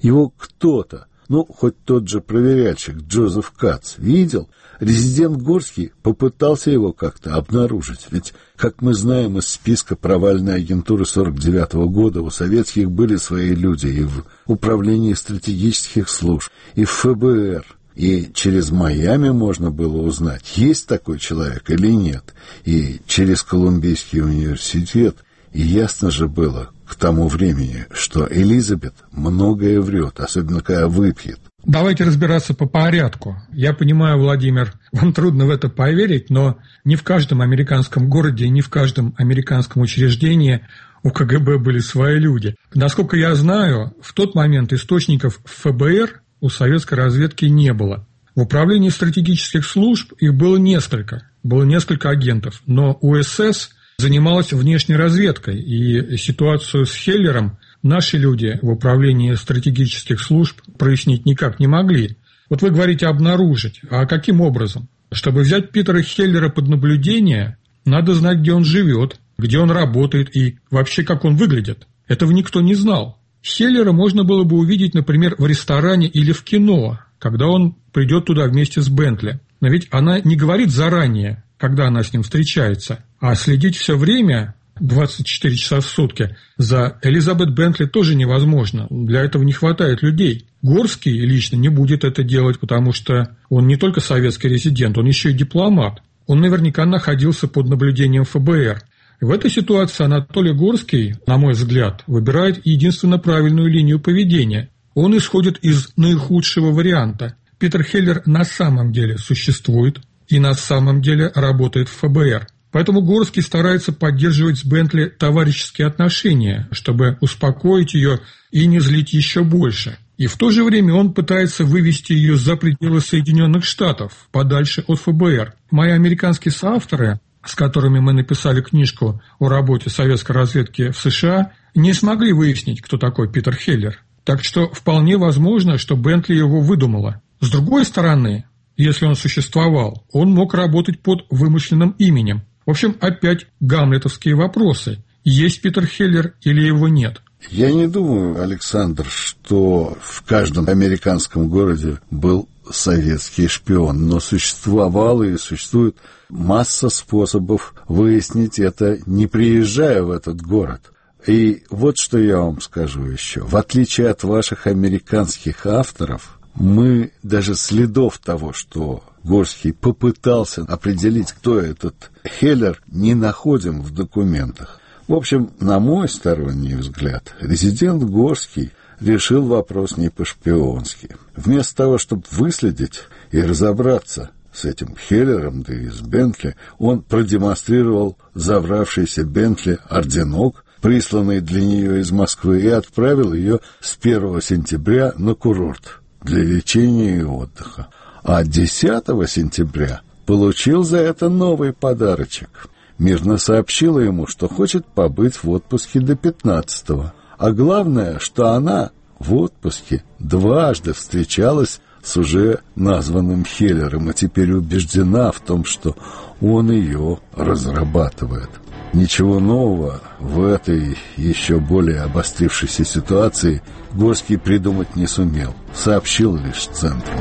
Его 0.00 0.30
кто-то 0.30 1.06
ну, 1.32 1.46
хоть 1.46 1.82
тот 1.86 2.10
же 2.10 2.20
проверяльщик 2.20 2.96
Джозеф 3.08 3.52
Кац 3.52 3.94
видел, 3.96 4.50
резидент 4.80 5.38
Горский 5.38 5.92
попытался 6.02 6.70
его 6.70 6.92
как-то 6.92 7.36
обнаружить. 7.36 8.08
Ведь, 8.10 8.34
как 8.54 8.82
мы 8.82 8.92
знаем 8.92 9.38
из 9.38 9.48
списка 9.48 9.96
провальной 9.96 10.56
агентуры 10.56 11.06
49 11.06 11.72
-го 11.72 11.88
года, 11.88 12.20
у 12.20 12.28
советских 12.28 12.90
были 12.90 13.16
свои 13.16 13.54
люди 13.54 13.86
и 13.86 14.02
в 14.04 14.26
Управлении 14.44 15.14
стратегических 15.14 16.10
служб, 16.10 16.50
и 16.74 16.84
в 16.84 16.90
ФБР. 16.90 17.64
И 17.94 18.30
через 18.34 18.70
Майами 18.70 19.30
можно 19.30 19.70
было 19.70 20.02
узнать, 20.02 20.58
есть 20.58 20.86
такой 20.86 21.18
человек 21.18 21.70
или 21.70 21.92
нет. 21.92 22.34
И 22.66 23.00
через 23.06 23.42
Колумбийский 23.42 24.20
университет. 24.20 25.16
И 25.52 25.60
ясно 25.60 26.10
же 26.10 26.28
было, 26.28 26.70
к 26.86 26.94
тому 26.94 27.28
времени, 27.28 27.86
что 27.92 28.26
Элизабет 28.30 28.94
многое 29.10 29.80
врет, 29.80 30.18
особенно 30.18 30.60
когда 30.62 30.88
выпьет. 30.88 31.40
Давайте 31.64 32.04
разбираться 32.04 32.54
по 32.54 32.66
порядку. 32.66 33.36
Я 33.52 33.72
понимаю, 33.72 34.18
Владимир, 34.18 34.72
вам 34.92 35.12
трудно 35.12 35.46
в 35.46 35.50
это 35.50 35.68
поверить, 35.68 36.28
но 36.30 36.58
не 36.84 36.96
в 36.96 37.02
каждом 37.02 37.40
американском 37.40 38.08
городе, 38.08 38.48
не 38.48 38.62
в 38.62 38.68
каждом 38.68 39.14
американском 39.16 39.82
учреждении 39.82 40.66
у 41.04 41.10
КГБ 41.10 41.58
были 41.58 41.78
свои 41.80 42.18
люди. 42.18 42.56
Насколько 42.74 43.16
я 43.16 43.34
знаю, 43.34 43.94
в 44.00 44.12
тот 44.12 44.34
момент 44.34 44.72
источников 44.72 45.40
ФБР 45.44 46.22
у 46.40 46.48
советской 46.48 46.94
разведки 46.94 47.44
не 47.44 47.72
было. 47.72 48.06
В 48.34 48.40
управлении 48.40 48.88
стратегических 48.88 49.64
служб 49.64 50.12
их 50.18 50.34
было 50.34 50.56
несколько, 50.56 51.28
было 51.42 51.64
несколько 51.64 52.08
агентов, 52.08 52.62
но 52.66 52.98
УСС– 53.00 53.70
занималась 54.02 54.52
внешней 54.52 54.96
разведкой, 54.96 55.60
и 55.60 56.16
ситуацию 56.18 56.84
с 56.84 56.94
Хеллером 56.94 57.58
наши 57.82 58.18
люди 58.18 58.58
в 58.60 58.68
управлении 58.68 59.34
стратегических 59.34 60.20
служб 60.20 60.60
прояснить 60.76 61.24
никак 61.24 61.60
не 61.60 61.66
могли. 61.66 62.16
Вот 62.50 62.60
вы 62.60 62.70
говорите 62.70 63.06
обнаружить. 63.06 63.80
А 63.88 64.04
каким 64.06 64.40
образом? 64.40 64.88
Чтобы 65.10 65.40
взять 65.40 65.70
Питера 65.70 66.02
Хеллера 66.02 66.50
под 66.50 66.68
наблюдение, 66.68 67.56
надо 67.84 68.14
знать, 68.14 68.38
где 68.38 68.52
он 68.52 68.64
живет, 68.64 69.18
где 69.38 69.58
он 69.58 69.70
работает 69.70 70.36
и 70.36 70.58
вообще 70.70 71.04
как 71.04 71.24
он 71.24 71.36
выглядит. 71.36 71.86
Этого 72.08 72.32
никто 72.32 72.60
не 72.60 72.74
знал. 72.74 73.18
Хеллера 73.42 73.92
можно 73.92 74.24
было 74.24 74.44
бы 74.44 74.56
увидеть, 74.56 74.94
например, 74.94 75.34
в 75.38 75.46
ресторане 75.46 76.08
или 76.08 76.32
в 76.32 76.42
кино, 76.42 76.98
когда 77.18 77.46
он 77.46 77.76
придет 77.92 78.26
туда 78.26 78.46
вместе 78.46 78.80
с 78.80 78.88
Бентли. 78.88 79.40
Но 79.60 79.68
ведь 79.68 79.88
она 79.90 80.20
не 80.20 80.36
говорит 80.36 80.70
заранее, 80.70 81.44
когда 81.56 81.86
она 81.86 82.02
с 82.02 82.12
ним 82.12 82.22
встречается. 82.22 83.04
А 83.22 83.36
следить 83.36 83.76
все 83.76 83.96
время 83.96 84.56
24 84.80 85.54
часа 85.54 85.80
в 85.80 85.86
сутки 85.86 86.36
за 86.56 86.98
Элизабет 87.02 87.54
Бентли 87.54 87.84
тоже 87.86 88.16
невозможно. 88.16 88.88
Для 88.90 89.20
этого 89.20 89.44
не 89.44 89.52
хватает 89.52 90.02
людей. 90.02 90.48
Горский 90.60 91.20
лично 91.20 91.54
не 91.54 91.68
будет 91.68 92.02
это 92.02 92.24
делать, 92.24 92.58
потому 92.58 92.92
что 92.92 93.36
он 93.48 93.68
не 93.68 93.76
только 93.76 94.00
советский 94.00 94.48
резидент, 94.48 94.98
он 94.98 95.06
еще 95.06 95.30
и 95.30 95.34
дипломат. 95.34 96.02
Он 96.26 96.40
наверняка 96.40 96.84
находился 96.84 97.46
под 97.46 97.68
наблюдением 97.68 98.24
ФБР. 98.24 98.82
в 99.20 99.30
этой 99.30 99.52
ситуации 99.52 100.02
Анатолий 100.02 100.52
Горский, 100.52 101.14
на 101.24 101.38
мой 101.38 101.52
взгляд, 101.52 102.02
выбирает 102.08 102.66
единственно 102.66 103.18
правильную 103.18 103.70
линию 103.70 104.00
поведения. 104.00 104.68
Он 104.94 105.16
исходит 105.16 105.58
из 105.58 105.92
наихудшего 105.96 106.72
варианта. 106.72 107.36
Питер 107.60 107.84
Хеллер 107.84 108.22
на 108.26 108.42
самом 108.42 108.92
деле 108.92 109.16
существует 109.16 110.00
и 110.26 110.40
на 110.40 110.54
самом 110.54 111.02
деле 111.02 111.30
работает 111.36 111.88
в 111.88 111.92
ФБР. 111.98 112.48
Поэтому 112.72 113.02
Горский 113.02 113.42
старается 113.42 113.92
поддерживать 113.92 114.58
с 114.58 114.64
Бентли 114.64 115.04
товарищеские 115.06 115.86
отношения, 115.86 116.68
чтобы 116.72 117.18
успокоить 117.20 117.92
ее 117.92 118.20
и 118.50 118.66
не 118.66 118.80
злить 118.80 119.12
еще 119.12 119.44
больше. 119.44 119.98
И 120.16 120.26
в 120.26 120.36
то 120.36 120.50
же 120.50 120.64
время 120.64 120.94
он 120.94 121.12
пытается 121.12 121.64
вывести 121.64 122.12
ее 122.12 122.36
за 122.36 122.56
пределы 122.56 123.00
Соединенных 123.00 123.64
Штатов, 123.64 124.28
подальше 124.30 124.84
от 124.86 124.98
ФБР. 125.00 125.54
Мои 125.70 125.90
американские 125.90 126.52
соавторы, 126.52 127.20
с 127.44 127.54
которыми 127.54 127.98
мы 127.98 128.14
написали 128.14 128.62
книжку 128.62 129.20
о 129.38 129.48
работе 129.48 129.90
советской 129.90 130.32
разведки 130.32 130.90
в 130.90 130.98
США, 130.98 131.52
не 131.74 131.92
смогли 131.92 132.32
выяснить, 132.32 132.80
кто 132.80 132.96
такой 132.96 133.30
Питер 133.30 133.54
Хеллер. 133.54 134.02
Так 134.24 134.44
что 134.44 134.68
вполне 134.68 135.18
возможно, 135.18 135.76
что 135.76 135.96
Бентли 135.96 136.34
его 136.34 136.60
выдумала. 136.60 137.20
С 137.40 137.50
другой 137.50 137.84
стороны, 137.84 138.44
если 138.76 139.04
он 139.04 139.16
существовал, 139.16 140.06
он 140.12 140.30
мог 140.30 140.54
работать 140.54 141.00
под 141.00 141.26
вымышленным 141.28 141.96
именем, 141.98 142.44
в 142.66 142.70
общем, 142.70 142.96
опять 143.00 143.46
гамлетовские 143.60 144.34
вопросы. 144.34 145.02
Есть 145.24 145.60
Питер 145.60 145.86
Хеллер 145.86 146.34
или 146.42 146.62
его 146.62 146.88
нет? 146.88 147.22
Я 147.50 147.72
не 147.72 147.86
думаю, 147.86 148.40
Александр, 148.40 149.06
что 149.08 149.96
в 150.00 150.22
каждом 150.22 150.68
американском 150.68 151.48
городе 151.48 151.98
был 152.10 152.48
советский 152.70 153.48
шпион, 153.48 154.06
но 154.06 154.20
существовало 154.20 155.24
и 155.24 155.36
существует 155.36 155.96
масса 156.28 156.88
способов 156.88 157.74
выяснить 157.88 158.58
это, 158.58 158.98
не 159.06 159.26
приезжая 159.26 160.02
в 160.02 160.10
этот 160.10 160.40
город. 160.40 160.92
И 161.26 161.64
вот 161.70 161.98
что 161.98 162.18
я 162.18 162.38
вам 162.38 162.60
скажу 162.60 163.04
еще. 163.04 163.42
В 163.42 163.56
отличие 163.56 164.08
от 164.08 164.24
ваших 164.24 164.66
американских 164.66 165.66
авторов, 165.66 166.38
мы 166.54 167.12
даже 167.22 167.54
следов 167.54 168.18
того, 168.18 168.52
что 168.52 169.04
Горский 169.24 169.72
попытался 169.72 170.62
определить, 170.62 171.32
кто 171.32 171.60
этот 171.60 172.10
Хеллер, 172.24 172.82
не 172.88 173.14
находим 173.14 173.82
в 173.82 173.92
документах. 173.92 174.80
В 175.08 175.14
общем, 175.14 175.50
на 175.60 175.78
мой 175.78 176.08
сторонний 176.08 176.74
взгляд, 176.74 177.34
резидент 177.40 178.02
Горский 178.02 178.72
решил 179.00 179.46
вопрос 179.46 179.96
не 179.96 180.08
по-шпионски. 180.08 181.16
Вместо 181.36 181.76
того, 181.76 181.98
чтобы 181.98 182.22
выследить 182.30 183.02
и 183.30 183.40
разобраться 183.40 184.30
с 184.52 184.64
этим 184.64 184.94
Хеллером, 184.96 185.62
да 185.62 185.74
и 185.74 185.88
с 185.88 186.00
Бентли, 186.00 186.56
он 186.78 187.02
продемонстрировал 187.02 188.16
завравшийся 188.34 189.24
Бентли 189.24 189.78
орденок, 189.88 190.64
присланный 190.80 191.40
для 191.40 191.62
нее 191.62 192.00
из 192.00 192.10
Москвы, 192.10 192.60
и 192.60 192.68
отправил 192.68 193.32
ее 193.32 193.60
с 193.80 193.96
1 194.00 194.40
сентября 194.40 195.14
на 195.16 195.34
курорт 195.34 196.00
для 196.22 196.42
лечения 196.42 197.18
и 197.18 197.22
отдыха. 197.22 197.88
А 198.24 198.44
10 198.44 199.04
сентября 199.28 200.00
получил 200.26 200.84
за 200.84 200.98
это 200.98 201.28
новый 201.28 201.72
подарочек. 201.72 202.68
Мирно 202.98 203.36
сообщила 203.36 203.98
ему, 203.98 204.26
что 204.28 204.48
хочет 204.48 204.86
побыть 204.86 205.42
в 205.42 205.50
отпуске 205.50 206.00
до 206.00 206.14
15 206.14 206.90
-го. 206.90 207.10
А 207.36 207.50
главное, 207.50 208.20
что 208.20 208.52
она 208.52 208.90
в 209.18 209.34
отпуске 209.34 210.04
дважды 210.20 210.92
встречалась 210.92 211.80
с 212.02 212.16
уже 212.16 212.60
названным 212.76 213.44
Хеллером 213.44 214.10
и 214.10 214.14
теперь 214.14 214.52
убеждена 214.52 215.32
в 215.32 215.40
том, 215.40 215.64
что 215.64 215.96
он 216.40 216.70
ее 216.70 217.18
разрабатывает. 217.34 218.50
Ничего 218.92 219.40
нового 219.40 220.00
в 220.20 220.44
этой 220.44 220.98
еще 221.16 221.58
более 221.58 222.02
обострившейся 222.02 222.84
ситуации 222.84 223.62
Горский 223.92 224.38
придумать 224.38 224.96
не 224.96 225.06
сумел, 225.06 225.54
сообщил 225.74 226.36
лишь 226.36 226.66
центру. 226.66 227.14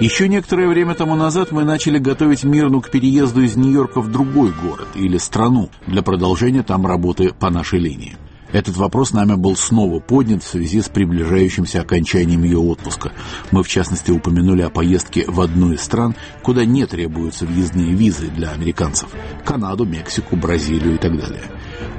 Еще 0.00 0.28
некоторое 0.28 0.68
время 0.68 0.94
тому 0.94 1.16
назад 1.16 1.50
мы 1.50 1.64
начали 1.64 1.98
готовить 1.98 2.44
Мирну 2.44 2.80
к 2.80 2.88
переезду 2.88 3.42
из 3.42 3.56
Нью-Йорка 3.56 4.00
в 4.00 4.10
другой 4.10 4.52
город 4.52 4.86
или 4.94 5.18
страну 5.18 5.70
для 5.88 6.02
продолжения 6.02 6.62
там 6.62 6.86
работы 6.86 7.34
по 7.34 7.50
нашей 7.50 7.80
линии. 7.80 8.16
Этот 8.52 8.76
вопрос 8.76 9.12
нами 9.12 9.34
был 9.34 9.56
снова 9.56 10.00
поднят 10.00 10.42
в 10.42 10.48
связи 10.48 10.80
с 10.80 10.88
приближающимся 10.88 11.82
окончанием 11.82 12.42
ее 12.42 12.58
отпуска. 12.58 13.12
Мы, 13.50 13.62
в 13.62 13.68
частности, 13.68 14.10
упомянули 14.10 14.62
о 14.62 14.70
поездке 14.70 15.24
в 15.26 15.40
одну 15.40 15.72
из 15.72 15.82
стран, 15.82 16.14
куда 16.42 16.64
не 16.64 16.86
требуются 16.86 17.44
въездные 17.44 17.92
визы 17.94 18.28
для 18.28 18.50
американцев– 18.50 19.10
Канаду, 19.44 19.84
Мексику, 19.84 20.36
Бразилию 20.36 20.94
и 20.94 20.98
так 20.98 21.18
далее. 21.18 21.42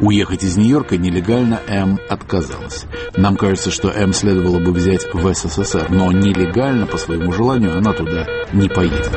Уехать 0.01 0.43
из 0.43 0.57
Нью-Йорка 0.57 0.97
нелегально 0.97 1.61
М 1.67 1.99
отказалась. 2.09 2.85
Нам 3.15 3.35
кажется, 3.35 3.69
что 3.69 3.89
М 3.89 4.13
следовало 4.13 4.59
бы 4.59 4.71
взять 4.71 5.05
в 5.13 5.33
СССР, 5.33 5.87
но 5.89 6.11
нелегально, 6.11 6.85
по 6.85 6.97
своему 6.97 7.31
желанию, 7.31 7.77
она 7.77 7.93
туда 7.93 8.25
не 8.53 8.69
поедет. 8.69 9.11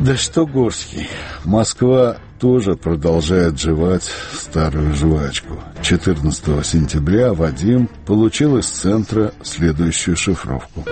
Да 0.00 0.16
что 0.16 0.46
Горский, 0.46 1.08
Москва 1.44 2.18
тоже 2.38 2.76
продолжает 2.76 3.58
жевать 3.58 4.04
старую 4.32 4.94
жвачку. 4.94 5.54
14 5.82 6.64
сентября 6.66 7.34
Вадим 7.34 7.88
получил 8.08 8.56
из 8.56 8.66
центра 8.66 9.34
следующую 9.42 10.16
шифровку. 10.16 10.82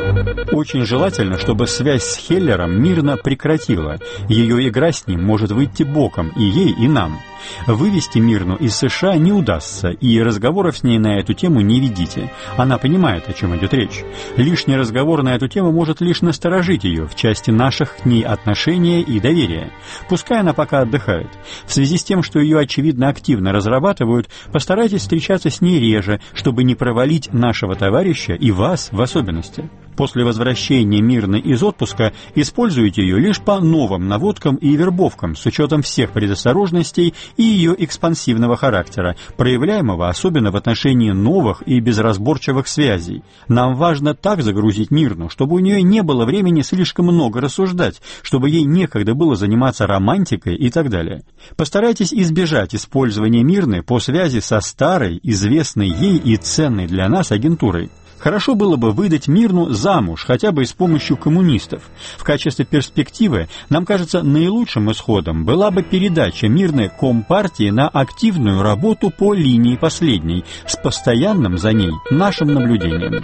Очень 0.52 0.84
желательно, 0.84 1.38
чтобы 1.38 1.66
связь 1.66 2.02
с 2.02 2.16
Хеллером 2.18 2.78
мирно 2.78 3.16
прекратила. 3.16 3.98
Ее 4.28 4.68
игра 4.68 4.92
с 4.92 5.06
ним 5.06 5.24
может 5.24 5.50
выйти 5.50 5.82
боком 5.82 6.28
и 6.36 6.42
ей, 6.42 6.74
и 6.78 6.86
нам. 6.86 7.18
Вывести 7.66 8.18
Мирну 8.18 8.56
из 8.56 8.76
США 8.76 9.16
не 9.16 9.32
удастся, 9.32 9.90
и 9.90 10.20
разговоров 10.20 10.78
с 10.78 10.82
ней 10.82 10.98
на 10.98 11.18
эту 11.18 11.34
тему 11.34 11.60
не 11.60 11.80
ведите. 11.80 12.32
Она 12.56 12.78
понимает, 12.78 13.28
о 13.28 13.32
чем 13.32 13.56
идет 13.56 13.74
речь. 13.74 14.04
Лишний 14.36 14.76
разговор 14.76 15.22
на 15.22 15.34
эту 15.34 15.48
тему 15.48 15.72
может 15.72 16.00
лишь 16.00 16.22
насторожить 16.22 16.84
ее 16.84 17.06
в 17.06 17.14
части 17.14 17.50
наших 17.50 17.96
к 17.96 18.04
ней 18.04 18.22
отношения 18.22 19.00
и 19.00 19.20
доверия. 19.20 19.70
Пускай 20.08 20.40
она 20.40 20.52
пока 20.52 20.80
отдыхает. 20.80 21.28
В 21.66 21.72
связи 21.72 21.96
с 21.96 22.04
тем, 22.04 22.22
что 22.22 22.40
ее, 22.40 22.58
очевидно, 22.58 23.08
активно 23.08 23.52
разрабатывают, 23.52 24.28
постарайтесь 24.52 25.00
встречаться 25.00 25.50
с 25.50 25.60
ней 25.60 25.80
реже, 25.80 26.20
чтобы 26.34 26.64
не 26.64 26.74
провалить 27.06 27.32
нашего 27.32 27.76
товарища 27.76 28.34
и 28.34 28.50
вас 28.50 28.90
в 28.90 29.00
особенности. 29.00 29.68
После 29.96 30.24
возвращения 30.24 31.00
мирно 31.00 31.36
из 31.36 31.62
отпуска 31.62 32.12
используйте 32.34 33.02
ее 33.02 33.18
лишь 33.18 33.40
по 33.40 33.60
новым 33.60 34.08
наводкам 34.08 34.56
и 34.56 34.76
вербовкам 34.76 35.34
с 35.34 35.46
учетом 35.46 35.80
всех 35.80 36.10
предосторожностей 36.10 37.14
и 37.38 37.42
ее 37.42 37.74
экспансивного 37.78 38.56
характера, 38.56 39.16
проявляемого 39.38 40.08
особенно 40.08 40.50
в 40.50 40.56
отношении 40.56 41.12
новых 41.12 41.62
и 41.66 41.80
безразборчивых 41.80 42.68
связей. 42.68 43.22
Нам 43.48 43.74
важно 43.74 44.14
так 44.14 44.42
загрузить 44.42 44.90
мирну, 44.90 45.30
чтобы 45.30 45.56
у 45.56 45.60
нее 45.60 45.82
не 45.82 46.02
было 46.02 46.26
времени 46.26 46.60
слишком 46.60 47.06
много 47.06 47.40
рассуждать, 47.40 48.02
чтобы 48.22 48.50
ей 48.50 48.64
некогда 48.64 49.14
было 49.14 49.34
заниматься 49.34 49.86
романтикой 49.86 50.56
и 50.56 50.70
так 50.70 50.90
далее. 50.90 51.22
Постарайтесь 51.56 52.12
избежать 52.12 52.74
использования 52.74 53.42
мирны 53.42 53.82
по 53.82 53.98
связи 53.98 54.40
со 54.40 54.60
старой, 54.60 55.18
известной 55.22 55.88
ей 55.88 56.18
и 56.18 56.36
ценной 56.36 56.86
для 56.86 57.08
нас 57.08 57.32
агентурой. 57.32 57.90
Хорошо 58.18 58.54
было 58.54 58.76
бы 58.76 58.92
выдать 58.92 59.28
Мирну 59.28 59.70
замуж, 59.70 60.24
хотя 60.26 60.52
бы 60.52 60.64
с 60.64 60.72
помощью 60.72 61.16
коммунистов. 61.16 61.82
В 62.16 62.24
качестве 62.24 62.64
перспективы, 62.64 63.48
нам 63.68 63.84
кажется, 63.84 64.22
наилучшим 64.22 64.90
исходом 64.90 65.44
была 65.44 65.70
бы 65.70 65.82
передача 65.82 66.48
Мирной 66.48 66.88
Компартии 66.88 67.70
на 67.70 67.88
активную 67.88 68.62
работу 68.62 69.10
по 69.10 69.34
линии 69.34 69.76
последней, 69.76 70.44
с 70.66 70.76
постоянным 70.76 71.58
за 71.58 71.72
ней 71.72 71.92
нашим 72.10 72.54
наблюдением. 72.54 73.22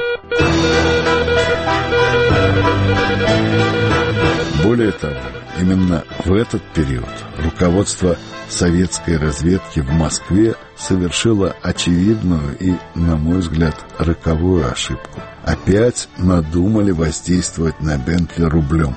Более 4.62 4.92
того, 4.92 5.16
именно 5.62 6.04
в 6.24 6.32
этот 6.32 6.62
период 6.74 7.08
руководство 7.38 8.16
советской 8.48 9.16
разведки 9.16 9.80
в 9.80 9.90
Москве 9.92 10.56
совершила 10.76 11.54
очевидную 11.62 12.56
и, 12.58 12.74
на 12.94 13.16
мой 13.16 13.38
взгляд, 13.38 13.76
роковую 13.98 14.70
ошибку. 14.70 15.20
Опять 15.44 16.08
надумали 16.18 16.90
воздействовать 16.90 17.80
на 17.80 17.96
Бентли 17.96 18.44
рублем. 18.44 18.96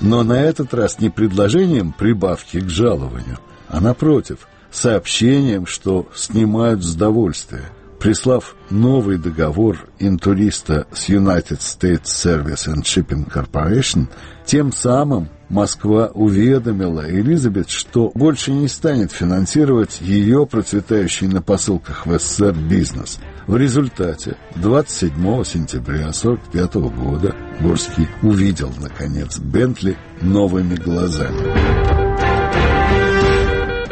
Но 0.00 0.22
на 0.22 0.40
этот 0.40 0.74
раз 0.74 1.00
не 1.00 1.10
предложением 1.10 1.92
прибавки 1.92 2.60
к 2.60 2.68
жалованию, 2.68 3.38
а 3.68 3.80
напротив, 3.80 4.48
сообщением, 4.70 5.66
что 5.66 6.08
снимают 6.14 6.82
с 6.82 6.94
довольствия. 6.94 7.64
Прислав 7.98 8.56
новый 8.68 9.16
договор 9.16 9.78
интуриста 10.00 10.86
с 10.92 11.08
United 11.08 11.60
States 11.60 12.04
Service 12.04 12.66
and 12.66 12.82
Shipping 12.82 13.30
Corporation, 13.30 14.08
тем 14.44 14.72
самым 14.72 15.28
Москва 15.52 16.10
уведомила 16.14 17.08
Элизабет, 17.08 17.68
что 17.68 18.10
больше 18.14 18.52
не 18.52 18.68
станет 18.68 19.12
финансировать 19.12 20.00
ее 20.00 20.46
процветающий 20.46 21.28
на 21.28 21.42
посылках 21.42 22.06
в 22.06 22.18
СССР 22.18 22.54
бизнес. 22.54 23.20
В 23.46 23.58
результате 23.58 24.38
27 24.56 25.12
сентября 25.44 26.08
1945 26.08 26.74
года 26.96 27.36
Горский 27.60 28.08
увидел, 28.22 28.72
наконец, 28.80 29.38
Бентли 29.38 29.98
новыми 30.22 30.74
глазами. 30.74 31.51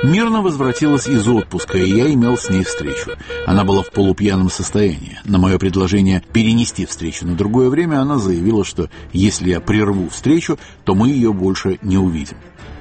Мирно 0.02 0.40
возвратилась 0.40 1.06
из 1.06 1.28
отпуска, 1.28 1.76
и 1.76 1.90
я 1.90 2.12
имел 2.12 2.38
с 2.38 2.48
ней 2.48 2.64
встречу. 2.64 3.12
Она 3.46 3.64
была 3.64 3.82
в 3.82 3.90
полупьяном 3.90 4.48
состоянии. 4.48 5.18
На 5.24 5.38
мое 5.38 5.58
предложение 5.58 6.22
перенести 6.32 6.86
встречу 6.86 7.26
на 7.26 7.34
другое 7.34 7.68
время 7.68 8.00
она 8.00 8.16
заявила, 8.16 8.64
что 8.64 8.88
если 9.12 9.50
я 9.50 9.60
прерву 9.60 10.08
встречу, 10.08 10.58
то 10.84 10.94
мы 10.94 11.10
ее 11.10 11.34
больше 11.34 11.78
не 11.82 11.98
увидим. 11.98 12.38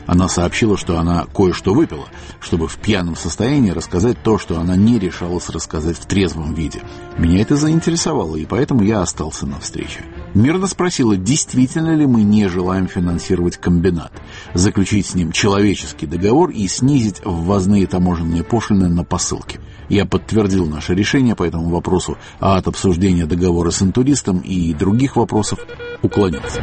Она 0.08 0.30
сообщила, 0.30 0.78
что 0.78 0.98
она 0.98 1.26
кое-что 1.26 1.74
выпила, 1.74 2.08
чтобы 2.40 2.68
в 2.68 2.78
пьяном 2.78 3.16
состоянии 3.16 3.72
рассказать 3.72 4.24
то, 4.24 4.40
что 4.40 4.58
она 4.58 4.78
не 4.78 4.98
решалась 4.98 5.50
рассказать 5.50 5.98
в 5.98 6.06
трезвом 6.06 6.54
виде. 6.54 6.82
Меня 7.18 7.42
это 7.42 7.58
заинтересовало, 7.58 8.38
и 8.38 8.46
поэтому 8.46 8.82
я 8.82 9.02
остался 9.02 9.46
на 9.46 9.60
встрече. 9.60 10.06
Мирно 10.34 10.68
спросила, 10.68 11.18
действительно 11.18 11.96
ли 11.96 12.06
мы 12.06 12.24
не 12.24 12.48
желаем 12.48 12.88
финансировать 12.88 13.58
комбинат, 13.58 14.12
заключить 14.54 15.08
с 15.08 15.16
ним 15.16 15.32
человеческий 15.32 16.06
договор 16.06 16.52
и 16.52 16.68
снизить 16.68 17.22
ввозные 17.24 17.88
таможенные 17.88 18.44
пошлины 18.44 18.90
на 18.90 19.04
посылки. 19.04 19.60
Я 19.90 20.06
подтвердил 20.06 20.68
наше 20.68 20.94
решение 20.94 21.36
по 21.36 21.44
этому 21.44 21.70
вопросу, 21.70 22.18
а 22.40 22.58
от 22.58 22.68
обсуждения 22.68 23.26
договора 23.26 23.72
с 23.72 23.82
интуристом 23.82 24.40
и 24.40 24.74
других 24.74 25.16
вопросов 25.16 25.60
уклонился. 26.04 26.62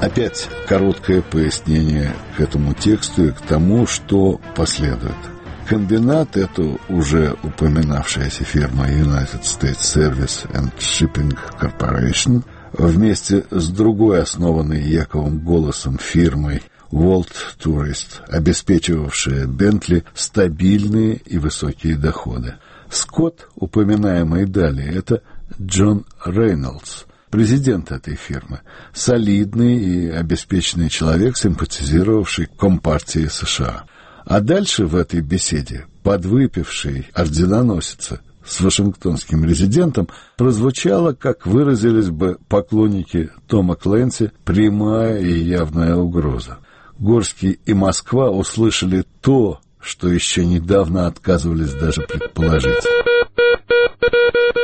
Опять 0.00 0.48
короткое 0.66 1.20
пояснение 1.20 2.14
к 2.36 2.40
этому 2.40 2.72
тексту 2.74 3.26
и 3.26 3.32
к 3.32 3.40
тому, 3.42 3.86
что 3.86 4.40
последует. 4.54 5.35
Комбинат, 5.66 6.36
эту 6.36 6.80
уже 6.88 7.36
упоминавшаяся 7.42 8.44
фирма 8.44 8.88
United 8.88 9.42
States 9.42 9.80
Service 9.80 10.48
and 10.52 10.72
Shipping 10.78 11.36
Corporation, 11.60 12.44
вместе 12.72 13.44
с 13.50 13.68
другой 13.70 14.22
основанной 14.22 14.80
Яковом 14.80 15.40
Голосом 15.40 15.98
фирмой 15.98 16.62
World 16.92 17.32
Tourist, 17.58 18.22
обеспечивавшая 18.28 19.48
Бентли 19.48 20.04
стабильные 20.14 21.16
и 21.16 21.38
высокие 21.38 21.96
доходы. 21.96 22.54
Скотт, 22.88 23.48
упоминаемый 23.56 24.46
далее, 24.46 24.94
это 24.94 25.22
Джон 25.60 26.06
Рейнольдс, 26.24 27.06
президент 27.30 27.90
этой 27.90 28.14
фирмы, 28.14 28.60
солидный 28.94 29.78
и 29.78 30.10
обеспеченный 30.10 30.90
человек, 30.90 31.36
симпатизировавший 31.36 32.46
Компартии 32.56 33.26
США. 33.26 33.84
А 34.26 34.40
дальше 34.40 34.86
в 34.86 34.96
этой 34.96 35.20
беседе 35.20 35.86
подвыпивший 36.02 37.06
орденоносица 37.14 38.20
с 38.44 38.60
вашингтонским 38.60 39.44
резидентом 39.44 40.08
прозвучало, 40.36 41.12
как 41.12 41.46
выразились 41.46 42.10
бы 42.10 42.38
поклонники 42.48 43.30
Тома 43.46 43.76
Кленси, 43.76 44.32
прямая 44.44 45.20
и 45.20 45.32
явная 45.32 45.94
угроза. 45.94 46.58
Горский 46.98 47.60
и 47.66 47.72
Москва 47.72 48.30
услышали 48.30 49.04
то, 49.20 49.60
что 49.80 50.08
еще 50.08 50.44
недавно 50.44 51.06
отказывались 51.06 51.72
даже 51.72 52.02
предположить. 52.02 52.84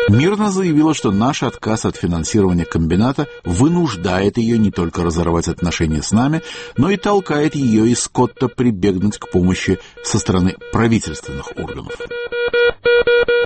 Мирно 0.08 0.50
заявила, 0.50 0.94
что 0.94 1.10
наш 1.10 1.42
отказ 1.42 1.84
от 1.84 1.96
финансирования 1.96 2.64
комбината 2.64 3.28
вынуждает 3.44 4.36
ее 4.36 4.58
не 4.58 4.70
только 4.70 5.02
разорвать 5.02 5.48
отношения 5.48 6.02
с 6.02 6.12
нами, 6.12 6.42
но 6.76 6.90
и 6.90 6.96
толкает 6.96 7.54
ее 7.54 7.88
и 7.88 7.94
Скотта 7.94 8.48
прибегнуть 8.48 9.18
к 9.18 9.30
помощи 9.30 9.78
со 10.04 10.18
стороны 10.18 10.56
правительственных 10.72 11.56
органов. 11.56 11.94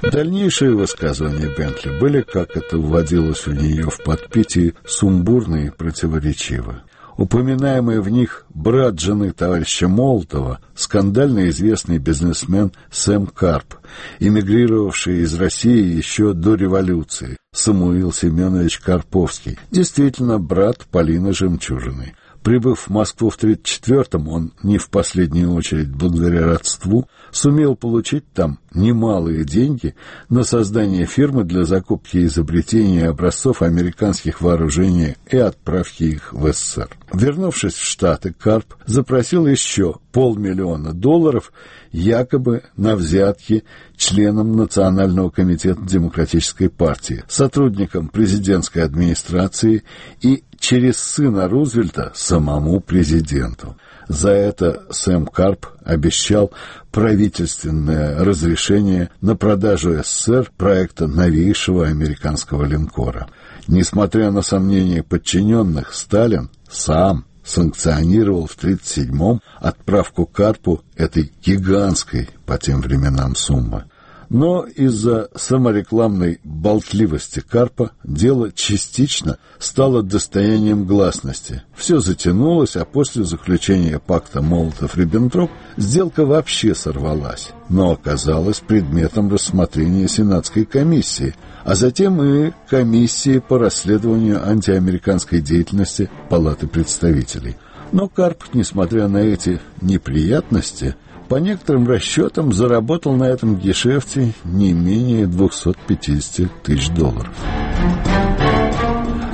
Дальнейшие 0.03 0.75
высказывания 0.75 1.55
Бентли 1.57 1.99
были, 1.99 2.23
как 2.23 2.57
это 2.57 2.79
вводилось 2.79 3.47
у 3.47 3.53
нее 3.53 3.91
в 3.91 4.03
подпитии, 4.03 4.75
сумбурны 4.87 5.67
и 5.67 5.71
противоречивы. 5.71 6.83
Упоминаемый 7.17 8.01
в 8.01 8.11
них 8.11 8.45
брат 8.51 9.01
жены 9.01 9.33
товарища 9.33 9.89
Молотова, 9.89 10.61
скандально 10.75 11.49
известный 11.49 11.99
бизнесмен 11.99 12.73
Сэм 12.91 13.27
Карп, 13.27 13.77
эмигрировавший 14.21 15.21
из 15.21 15.35
России 15.35 15.97
еще 15.97 16.35
до 16.35 16.55
революции, 16.55 17.39
Самуил 17.55 18.13
Семенович 18.13 18.81
Карповский, 18.81 19.59
действительно 19.71 20.39
брат 20.39 20.87
Полины 20.91 21.33
Жемчужиной. 21.33 22.15
Прибыв 22.47 22.87
в 22.87 22.91
Москву 22.91 23.29
в 23.29 23.39
1934-м, 23.43 24.29
он, 24.29 24.53
не 24.63 24.79
в 24.79 24.89
последнюю 24.89 25.53
очередь 25.53 25.91
благодаря 25.91 26.47
родству, 26.47 27.09
сумел 27.33 27.75
получить 27.75 28.23
там 28.33 28.61
немалые 28.73 29.43
деньги 29.43 29.97
на 30.29 30.45
создание 30.45 31.07
фирмы 31.07 31.43
для 31.43 31.65
закупки 31.65 32.19
и 32.19 32.27
изобретения 32.27 33.09
образцов 33.09 33.63
американских 33.63 34.41
вооружений 34.43 35.17
и 35.29 35.37
отправки 35.37 36.05
их 36.05 36.33
в 36.33 36.53
СССР. 36.53 36.89
Вернувшись 37.13 37.75
в 37.75 37.85
Штаты, 37.85 38.33
Карп 38.33 38.77
запросил 38.87 39.49
еще 39.49 39.97
полмиллиона 40.13 40.93
долларов 40.93 41.53
якобы 41.91 42.63
на 42.77 42.95
взятки 42.95 43.65
членам 43.97 44.57
Национального 44.57 45.31
комитета 45.31 45.81
Демократической 45.83 46.69
партии, 46.69 47.25
сотрудникам 47.29 48.09
президентской 48.09 48.81
администрации 48.81 49.85
и 50.21 50.45
через 50.59 50.99
сына 50.99 51.49
Рузвельта 51.49 52.13
самому 52.15 52.81
президенту. 52.81 53.77
За 54.09 54.31
это 54.31 54.85
Сэм 54.91 55.27
Карп 55.27 55.67
обещал 55.85 56.53
правительственное 56.93 58.25
разрешение 58.25 59.11
на 59.21 59.37
продажу 59.37 60.03
СССР 60.03 60.51
проекта 60.57 61.07
новейшего 61.07 61.87
американского 61.87 62.65
линкора. 62.65 63.29
Несмотря 63.67 64.31
на 64.31 64.43
сомнения 64.43 65.03
подчиненных, 65.03 65.93
Сталин 65.93 66.51
сам 66.71 67.25
санкционировал 67.47 68.47
в 68.47 68.57
1937-м 68.59 69.41
отправку 69.59 70.27
Карпу 70.27 70.83
этой 70.97 71.33
гигантской 71.45 72.29
по 72.45 72.59
тем 72.59 72.81
временам 72.81 73.35
суммы. 73.37 73.85
Но 74.29 74.65
из-за 74.65 75.29
саморекламной 75.35 76.41
болтливости 76.43 77.41
Карпа 77.41 77.93
дело 78.03 78.51
частично 78.53 79.39
стало 79.59 80.03
достоянием 80.03 80.85
гласности. 80.85 81.63
Все 81.75 82.01
затянулось, 82.01 82.77
а 82.77 82.85
после 82.85 83.25
заключения 83.25 83.99
пакта 83.99 84.41
Молотов-Риббентроп 84.43 85.51
сделка 85.77 86.27
вообще 86.27 86.75
сорвалась, 86.75 87.51
но 87.69 87.93
оказалась 87.93 88.61
предметом 88.61 89.31
рассмотрения 89.31 90.09
Сенатской 90.09 90.65
комиссии, 90.65 91.35
а 91.65 91.75
затем 91.75 92.23
и 92.23 92.53
комиссии 92.69 93.39
по 93.39 93.59
расследованию 93.59 94.47
антиамериканской 94.47 95.41
деятельности 95.41 96.11
Палаты 96.29 96.67
представителей. 96.67 97.57
Но 97.93 98.09
Карп, 98.09 98.45
несмотря 98.53 99.07
на 99.09 99.19
эти 99.19 99.61
неприятности, 99.81 100.97
по 101.29 101.37
некоторым 101.37 101.87
расчетам 101.89 102.53
заработал 102.53 103.15
на 103.15 103.25
этом 103.25 103.57
гешефте 103.57 104.33
не 104.45 104.73
менее 104.73 105.27
250 105.27 106.63
тысяч 106.63 106.89
долларов. 106.91 107.33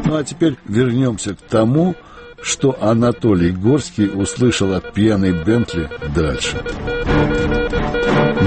Ну 0.05 0.17
а 0.17 0.25
теперь 0.25 0.57
вернемся 0.67 1.35
к 1.35 1.41
тому, 1.43 1.95
что 2.43 2.77
Анатолий 2.81 3.51
Горский 3.51 4.09
услышал 4.09 4.75
от 4.75 4.93
пьяной 4.93 5.45
Бентли 5.45 5.89
дальше. 6.15 6.63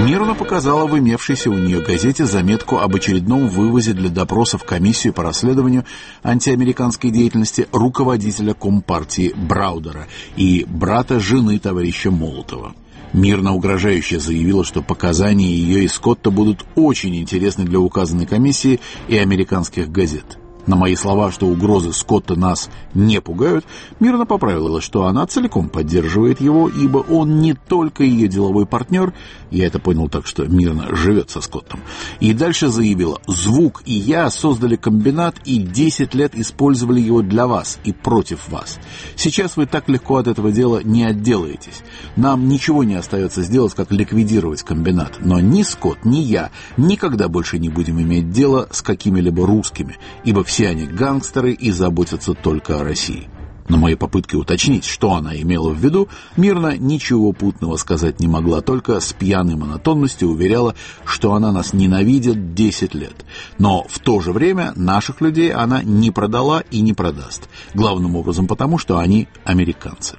Мирно 0.04 0.34
показала 0.34 0.86
в 0.86 0.98
имевшейся 0.98 1.50
у 1.50 1.54
нее 1.54 1.80
газете 1.80 2.26
заметку 2.26 2.78
об 2.78 2.94
очередном 2.94 3.48
вывозе 3.48 3.94
для 3.94 4.10
допроса 4.10 4.58
в 4.58 4.64
комиссию 4.64 5.14
по 5.14 5.22
расследованию 5.22 5.84
антиамериканской 6.22 7.10
деятельности 7.10 7.66
руководителя 7.72 8.52
Компартии 8.52 9.32
Браудера 9.34 10.06
и 10.36 10.66
брата 10.68 11.18
жены 11.18 11.58
товарища 11.58 12.10
Молотова 12.10 12.74
мирно 13.16 13.54
угрожающе 13.54 14.20
заявила, 14.20 14.64
что 14.64 14.82
показания 14.82 15.50
ее 15.50 15.84
и 15.84 15.88
Скотта 15.88 16.30
будут 16.30 16.64
очень 16.76 17.16
интересны 17.16 17.64
для 17.64 17.80
указанной 17.80 18.26
комиссии 18.26 18.80
и 19.08 19.16
американских 19.16 19.90
газет. 19.90 20.38
На 20.66 20.74
мои 20.74 20.96
слова, 20.96 21.30
что 21.30 21.46
угрозы 21.46 21.92
Скотта 21.92 22.34
нас 22.34 22.68
не 22.92 23.20
пугают, 23.20 23.64
мирно 24.00 24.26
поправила, 24.26 24.80
что 24.80 25.06
она 25.06 25.24
целиком 25.26 25.68
поддерживает 25.68 26.40
его, 26.40 26.68
ибо 26.68 26.98
он 26.98 27.40
не 27.40 27.54
только 27.54 28.02
ее 28.02 28.26
деловой 28.26 28.66
партнер, 28.66 29.14
я 29.52 29.66
это 29.66 29.78
понял 29.78 30.08
так, 30.08 30.26
что 30.26 30.44
мирно 30.46 30.94
живет 30.96 31.30
со 31.30 31.40
Скоттом, 31.40 31.80
и 32.18 32.32
дальше 32.32 32.68
заявила, 32.68 33.20
звук 33.28 33.82
и 33.84 33.92
я 33.92 34.28
создали 34.28 34.74
комбинат 34.74 35.36
и 35.44 35.58
10 35.58 36.14
лет 36.14 36.34
использовали 36.34 37.00
его 37.00 37.22
для 37.22 37.46
вас 37.46 37.78
и 37.84 37.92
против 37.92 38.48
вас. 38.48 38.80
Сейчас 39.14 39.56
вы 39.56 39.66
так 39.66 39.88
легко 39.88 40.16
от 40.16 40.26
этого 40.26 40.50
дела 40.50 40.80
не 40.82 41.04
отделаетесь. 41.04 41.82
Нам 42.16 42.48
ничего 42.48 42.82
не 42.82 42.96
остается 42.96 43.42
сделать, 43.42 43.74
как 43.74 43.92
ликвидировать 43.92 44.64
комбинат, 44.64 45.18
но 45.20 45.38
ни 45.38 45.62
Скотт, 45.62 46.04
ни 46.04 46.18
я 46.18 46.50
никогда 46.76 47.28
больше 47.28 47.60
не 47.60 47.68
будем 47.68 48.00
иметь 48.00 48.30
дело 48.30 48.68
с 48.72 48.82
какими-либо 48.82 49.46
русскими, 49.46 49.96
ибо 50.24 50.42
все 50.42 50.55
все 50.56 50.68
они 50.68 50.86
гангстеры 50.86 51.52
и 51.52 51.70
заботятся 51.70 52.32
только 52.32 52.80
о 52.80 52.82
России. 52.82 53.28
На 53.68 53.76
мои 53.76 53.94
попытки 53.94 54.36
уточнить, 54.36 54.86
что 54.86 55.12
она 55.12 55.38
имела 55.38 55.68
в 55.68 55.76
виду, 55.76 56.08
мирно 56.38 56.78
ничего 56.78 57.32
путного 57.32 57.76
сказать 57.76 58.20
не 58.20 58.26
могла, 58.26 58.62
только 58.62 58.98
с 59.00 59.12
пьяной 59.12 59.56
монотонностью 59.56 60.30
уверяла, 60.30 60.74
что 61.04 61.34
она 61.34 61.52
нас 61.52 61.74
ненавидит 61.74 62.54
10 62.54 62.94
лет. 62.94 63.26
Но 63.58 63.84
в 63.86 63.98
то 63.98 64.22
же 64.22 64.32
время 64.32 64.72
наших 64.76 65.20
людей 65.20 65.52
она 65.52 65.82
не 65.82 66.10
продала 66.10 66.60
и 66.70 66.80
не 66.80 66.94
продаст. 66.94 67.50
Главным 67.74 68.16
образом 68.16 68.46
потому, 68.46 68.78
что 68.78 68.96
они 68.96 69.28
американцы. 69.44 70.16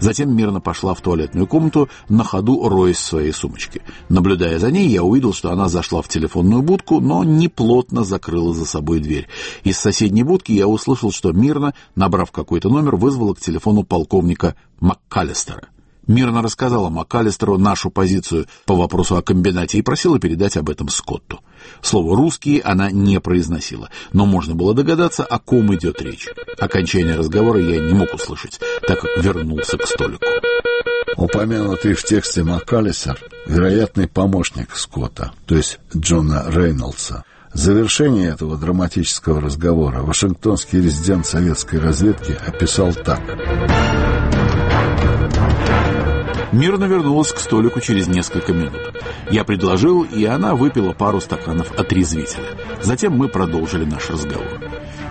Затем 0.00 0.34
мирно 0.34 0.60
пошла 0.60 0.94
в 0.94 1.00
туалетную 1.00 1.46
комнату, 1.46 1.88
на 2.08 2.24
ходу 2.24 2.68
роясь 2.68 2.96
в 2.96 3.04
своей 3.04 3.32
сумочке. 3.32 3.82
Наблюдая 4.08 4.58
за 4.58 4.70
ней, 4.70 4.88
я 4.88 5.02
увидел, 5.02 5.32
что 5.32 5.50
она 5.50 5.68
зашла 5.68 6.02
в 6.02 6.08
телефонную 6.08 6.62
будку, 6.62 7.00
но 7.00 7.24
неплотно 7.24 8.04
закрыла 8.04 8.54
за 8.54 8.64
собой 8.64 9.00
дверь. 9.00 9.28
Из 9.64 9.78
соседней 9.78 10.22
будки 10.22 10.52
я 10.52 10.66
услышал, 10.66 11.12
что 11.12 11.32
мирно, 11.32 11.74
набрав 11.94 12.32
какой-то 12.32 12.68
номер, 12.68 12.96
вызвала 12.96 13.34
к 13.34 13.40
телефону 13.40 13.82
полковника 13.82 14.54
МакКаллистера 14.80 15.68
мирно 16.06 16.42
рассказала 16.42 16.88
МакАлистеру 16.88 17.58
нашу 17.58 17.90
позицию 17.90 18.46
по 18.64 18.74
вопросу 18.74 19.16
о 19.16 19.22
комбинате 19.22 19.78
и 19.78 19.82
просила 19.82 20.18
передать 20.18 20.56
об 20.56 20.70
этом 20.70 20.88
Скотту. 20.88 21.40
Слово 21.82 22.16
«русские» 22.16 22.62
она 22.62 22.90
не 22.90 23.20
произносила, 23.20 23.90
но 24.12 24.26
можно 24.26 24.54
было 24.54 24.74
догадаться, 24.74 25.24
о 25.24 25.38
ком 25.38 25.74
идет 25.74 26.00
речь. 26.02 26.28
Окончание 26.58 27.16
разговора 27.16 27.60
я 27.60 27.80
не 27.80 27.94
мог 27.94 28.12
услышать, 28.14 28.60
так 28.86 29.00
как 29.00 29.24
вернулся 29.24 29.76
к 29.76 29.86
столику. 29.86 30.26
Упомянутый 31.16 31.94
в 31.94 32.04
тексте 32.04 32.42
МакАлистер– 32.42 33.18
вероятный 33.46 34.06
помощник 34.06 34.76
Скотта, 34.76 35.32
то 35.46 35.56
есть 35.56 35.78
Джона 35.96 36.44
Рейнольдса. 36.48 37.24
Завершение 37.54 38.28
этого 38.28 38.58
драматического 38.58 39.40
разговора 39.40 40.02
вашингтонский 40.02 40.82
резидент 40.82 41.24
советской 41.24 41.80
разведки 41.80 42.36
описал 42.46 42.92
так– 42.92 43.22
Мирно 46.56 46.84
вернулась 46.84 47.32
к 47.32 47.38
столику 47.38 47.80
через 47.80 48.08
несколько 48.08 48.54
минут. 48.54 48.94
Я 49.30 49.44
предложил, 49.44 50.04
и 50.04 50.24
она 50.24 50.54
выпила 50.54 50.94
пару 50.94 51.20
стаканов 51.20 51.70
отрезвителя. 51.78 52.46
Затем 52.80 53.12
мы 53.14 53.28
продолжили 53.28 53.84
наш 53.84 54.08
разговор. 54.08 54.62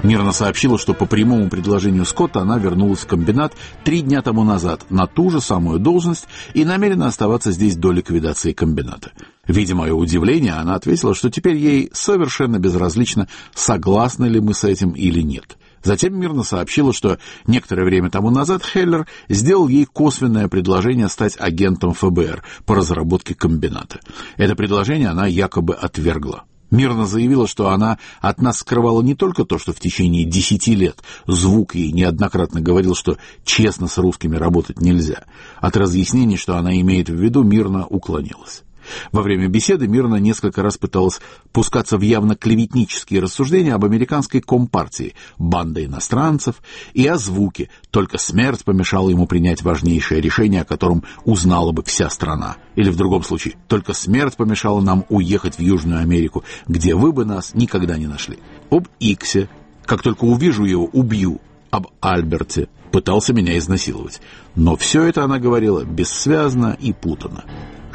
Мирно 0.01 0.31
сообщила, 0.31 0.79
что 0.79 0.95
по 0.95 1.05
прямому 1.05 1.47
предложению 1.51 2.05
Скотта 2.05 2.39
она 2.39 2.57
вернулась 2.57 3.01
в 3.01 3.05
комбинат 3.05 3.53
три 3.83 4.01
дня 4.01 4.23
тому 4.23 4.43
назад 4.43 4.87
на 4.89 5.05
ту 5.05 5.29
же 5.29 5.39
самую 5.39 5.77
должность 5.77 6.25
и 6.55 6.65
намерена 6.65 7.05
оставаться 7.05 7.51
здесь 7.51 7.75
до 7.75 7.91
ликвидации 7.91 8.51
комбината. 8.51 9.11
Видя 9.47 9.75
мое 9.75 9.93
удивление, 9.93 10.53
она 10.53 10.73
ответила, 10.73 11.13
что 11.13 11.29
теперь 11.29 11.57
ей 11.57 11.91
совершенно 11.93 12.57
безразлично, 12.57 13.27
согласны 13.53 14.25
ли 14.25 14.39
мы 14.39 14.55
с 14.55 14.63
этим 14.63 14.93
или 14.93 15.21
нет. 15.21 15.57
Затем 15.85 16.19
мирно 16.19 16.43
сообщила, 16.43 16.91
что 16.93 17.19
некоторое 17.45 17.85
время 17.85 18.09
тому 18.09 18.31
назад 18.31 18.63
Хеллер 18.63 19.05
сделал 19.29 19.67
ей 19.67 19.85
косвенное 19.85 20.47
предложение 20.47 21.09
стать 21.09 21.35
агентом 21.39 21.93
ФБР 21.93 22.43
по 22.65 22.75
разработке 22.75 23.35
комбината. 23.35 23.99
Это 24.35 24.55
предложение 24.55 25.09
она 25.09 25.27
якобы 25.27 25.75
отвергла. 25.75 26.45
Мирно 26.71 27.05
заявила, 27.05 27.47
что 27.47 27.69
она 27.69 27.99
от 28.19 28.41
нас 28.41 28.57
скрывала 28.57 29.03
не 29.03 29.13
только 29.13 29.45
то, 29.45 29.59
что 29.59 29.73
в 29.73 29.79
течение 29.79 30.25
десяти 30.25 30.73
лет 30.73 30.97
звук 31.27 31.75
ей 31.75 31.91
неоднократно 31.91 32.61
говорил, 32.61 32.95
что 32.95 33.19
честно 33.43 33.87
с 33.87 33.99
русскими 33.99 34.35
работать 34.35 34.81
нельзя. 34.81 35.25
От 35.57 35.77
разъяснений, 35.77 36.37
что 36.37 36.57
она 36.57 36.75
имеет 36.81 37.09
в 37.09 37.15
виду, 37.15 37.43
мирно 37.43 37.85
уклонилась. 37.85 38.64
Во 39.11 39.21
время 39.21 39.47
беседы 39.47 39.87
Мирна 39.87 40.15
несколько 40.15 40.61
раз 40.61 40.77
пыталась 40.77 41.19
пускаться 41.51 41.97
в 41.97 42.01
явно 42.01 42.35
клеветнические 42.35 43.21
рассуждения 43.21 43.73
об 43.73 43.85
американской 43.85 44.41
компартии, 44.41 45.15
банда 45.37 45.83
иностранцев 45.83 46.55
и 46.93 47.05
о 47.07 47.17
звуке, 47.17 47.69
только 47.91 48.17
смерть 48.17 48.63
помешала 48.63 49.09
ему 49.09 49.27
принять 49.27 49.63
важнейшее 49.63 50.21
решение, 50.21 50.61
о 50.61 50.65
котором 50.65 51.03
узнала 51.23 51.71
бы 51.71 51.83
вся 51.83 52.09
страна. 52.09 52.57
Или 52.75 52.89
в 52.89 52.95
другом 52.95 53.23
случае, 53.23 53.55
только 53.67 53.93
смерть 53.93 54.35
помешала 54.35 54.81
нам 54.81 55.05
уехать 55.09 55.57
в 55.57 55.61
Южную 55.61 56.01
Америку, 56.01 56.43
где 56.67 56.95
вы 56.95 57.11
бы 57.11 57.25
нас 57.25 57.53
никогда 57.53 57.97
не 57.97 58.07
нашли. 58.07 58.39
Об 58.69 58.87
Иксе, 58.99 59.49
как 59.85 60.01
только 60.01 60.25
увижу 60.25 60.65
его, 60.65 60.85
убью. 60.85 61.39
Об 61.71 61.87
Альберте, 61.99 62.69
пытался 62.91 63.33
меня 63.33 63.57
изнасиловать. 63.57 64.21
Но 64.55 64.77
все 64.77 65.03
это 65.03 65.23
она 65.23 65.39
говорила 65.39 65.83
бессвязно 65.83 66.77
и 66.79 66.93
путано. 66.93 67.43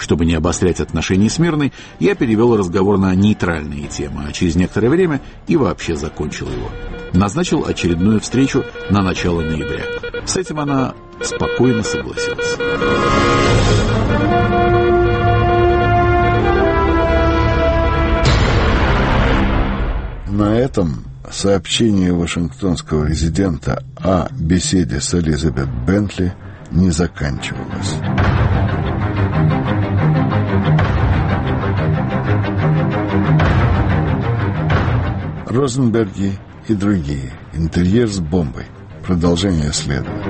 Чтобы 0.01 0.25
не 0.25 0.35
обострять 0.35 0.81
отношения 0.81 1.29
с 1.29 1.39
Мирной, 1.39 1.73
я 1.99 2.15
перевел 2.15 2.57
разговор 2.57 2.99
на 2.99 3.15
нейтральные 3.15 3.87
темы, 3.87 4.25
а 4.27 4.33
через 4.33 4.57
некоторое 4.57 4.89
время 4.89 5.21
и 5.47 5.57
вообще 5.57 5.95
закончил 5.95 6.47
его. 6.47 6.71
Назначил 7.13 7.67
очередную 7.67 8.21
встречу 8.21 8.65
на 8.89 9.03
начало 9.03 9.43
ноября. 9.43 9.85
С 10.25 10.39
этим 10.39 10.59
она 10.59 10.95
спокойно 11.23 11.83
согласилась. 11.83 12.57
На 20.29 20.59
этом 20.59 21.05
сообщение 21.31 22.15
вашингтонского 22.15 23.05
резидента 23.05 23.85
о 23.97 24.29
беседе 24.33 25.01
с 25.01 25.13
Элизабет 25.13 25.69
Бентли 25.87 26.33
не 26.71 26.91
заканчивалось. 26.91 27.97
Розенберги 35.51 36.39
и 36.69 36.75
другие. 36.75 37.33
Интерьер 37.53 38.09
с 38.09 38.21
бомбой. 38.21 38.67
Продолжение 39.05 39.73
следует. 39.73 40.25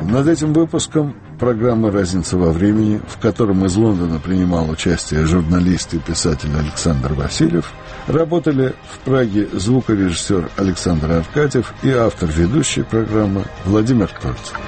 Над 0.00 0.26
этим 0.28 0.54
выпуском 0.54 1.14
программы 1.38 1.90
«Разница 1.90 2.38
во 2.38 2.52
времени», 2.52 3.02
в 3.06 3.18
котором 3.18 3.66
из 3.66 3.76
Лондона 3.76 4.18
принимал 4.18 4.70
участие 4.70 5.26
журналист 5.26 5.92
и 5.92 5.98
писатель 5.98 6.56
Александр 6.58 7.12
Васильев, 7.12 7.70
работали 8.06 8.74
в 8.94 8.98
Праге 9.00 9.46
звукорежиссер 9.52 10.48
Александр 10.56 11.12
Аркадьев 11.12 11.74
и 11.82 11.90
автор 11.90 12.30
ведущей 12.30 12.82
программы 12.82 13.44
Владимир 13.66 14.08
Торцев. 14.08 14.58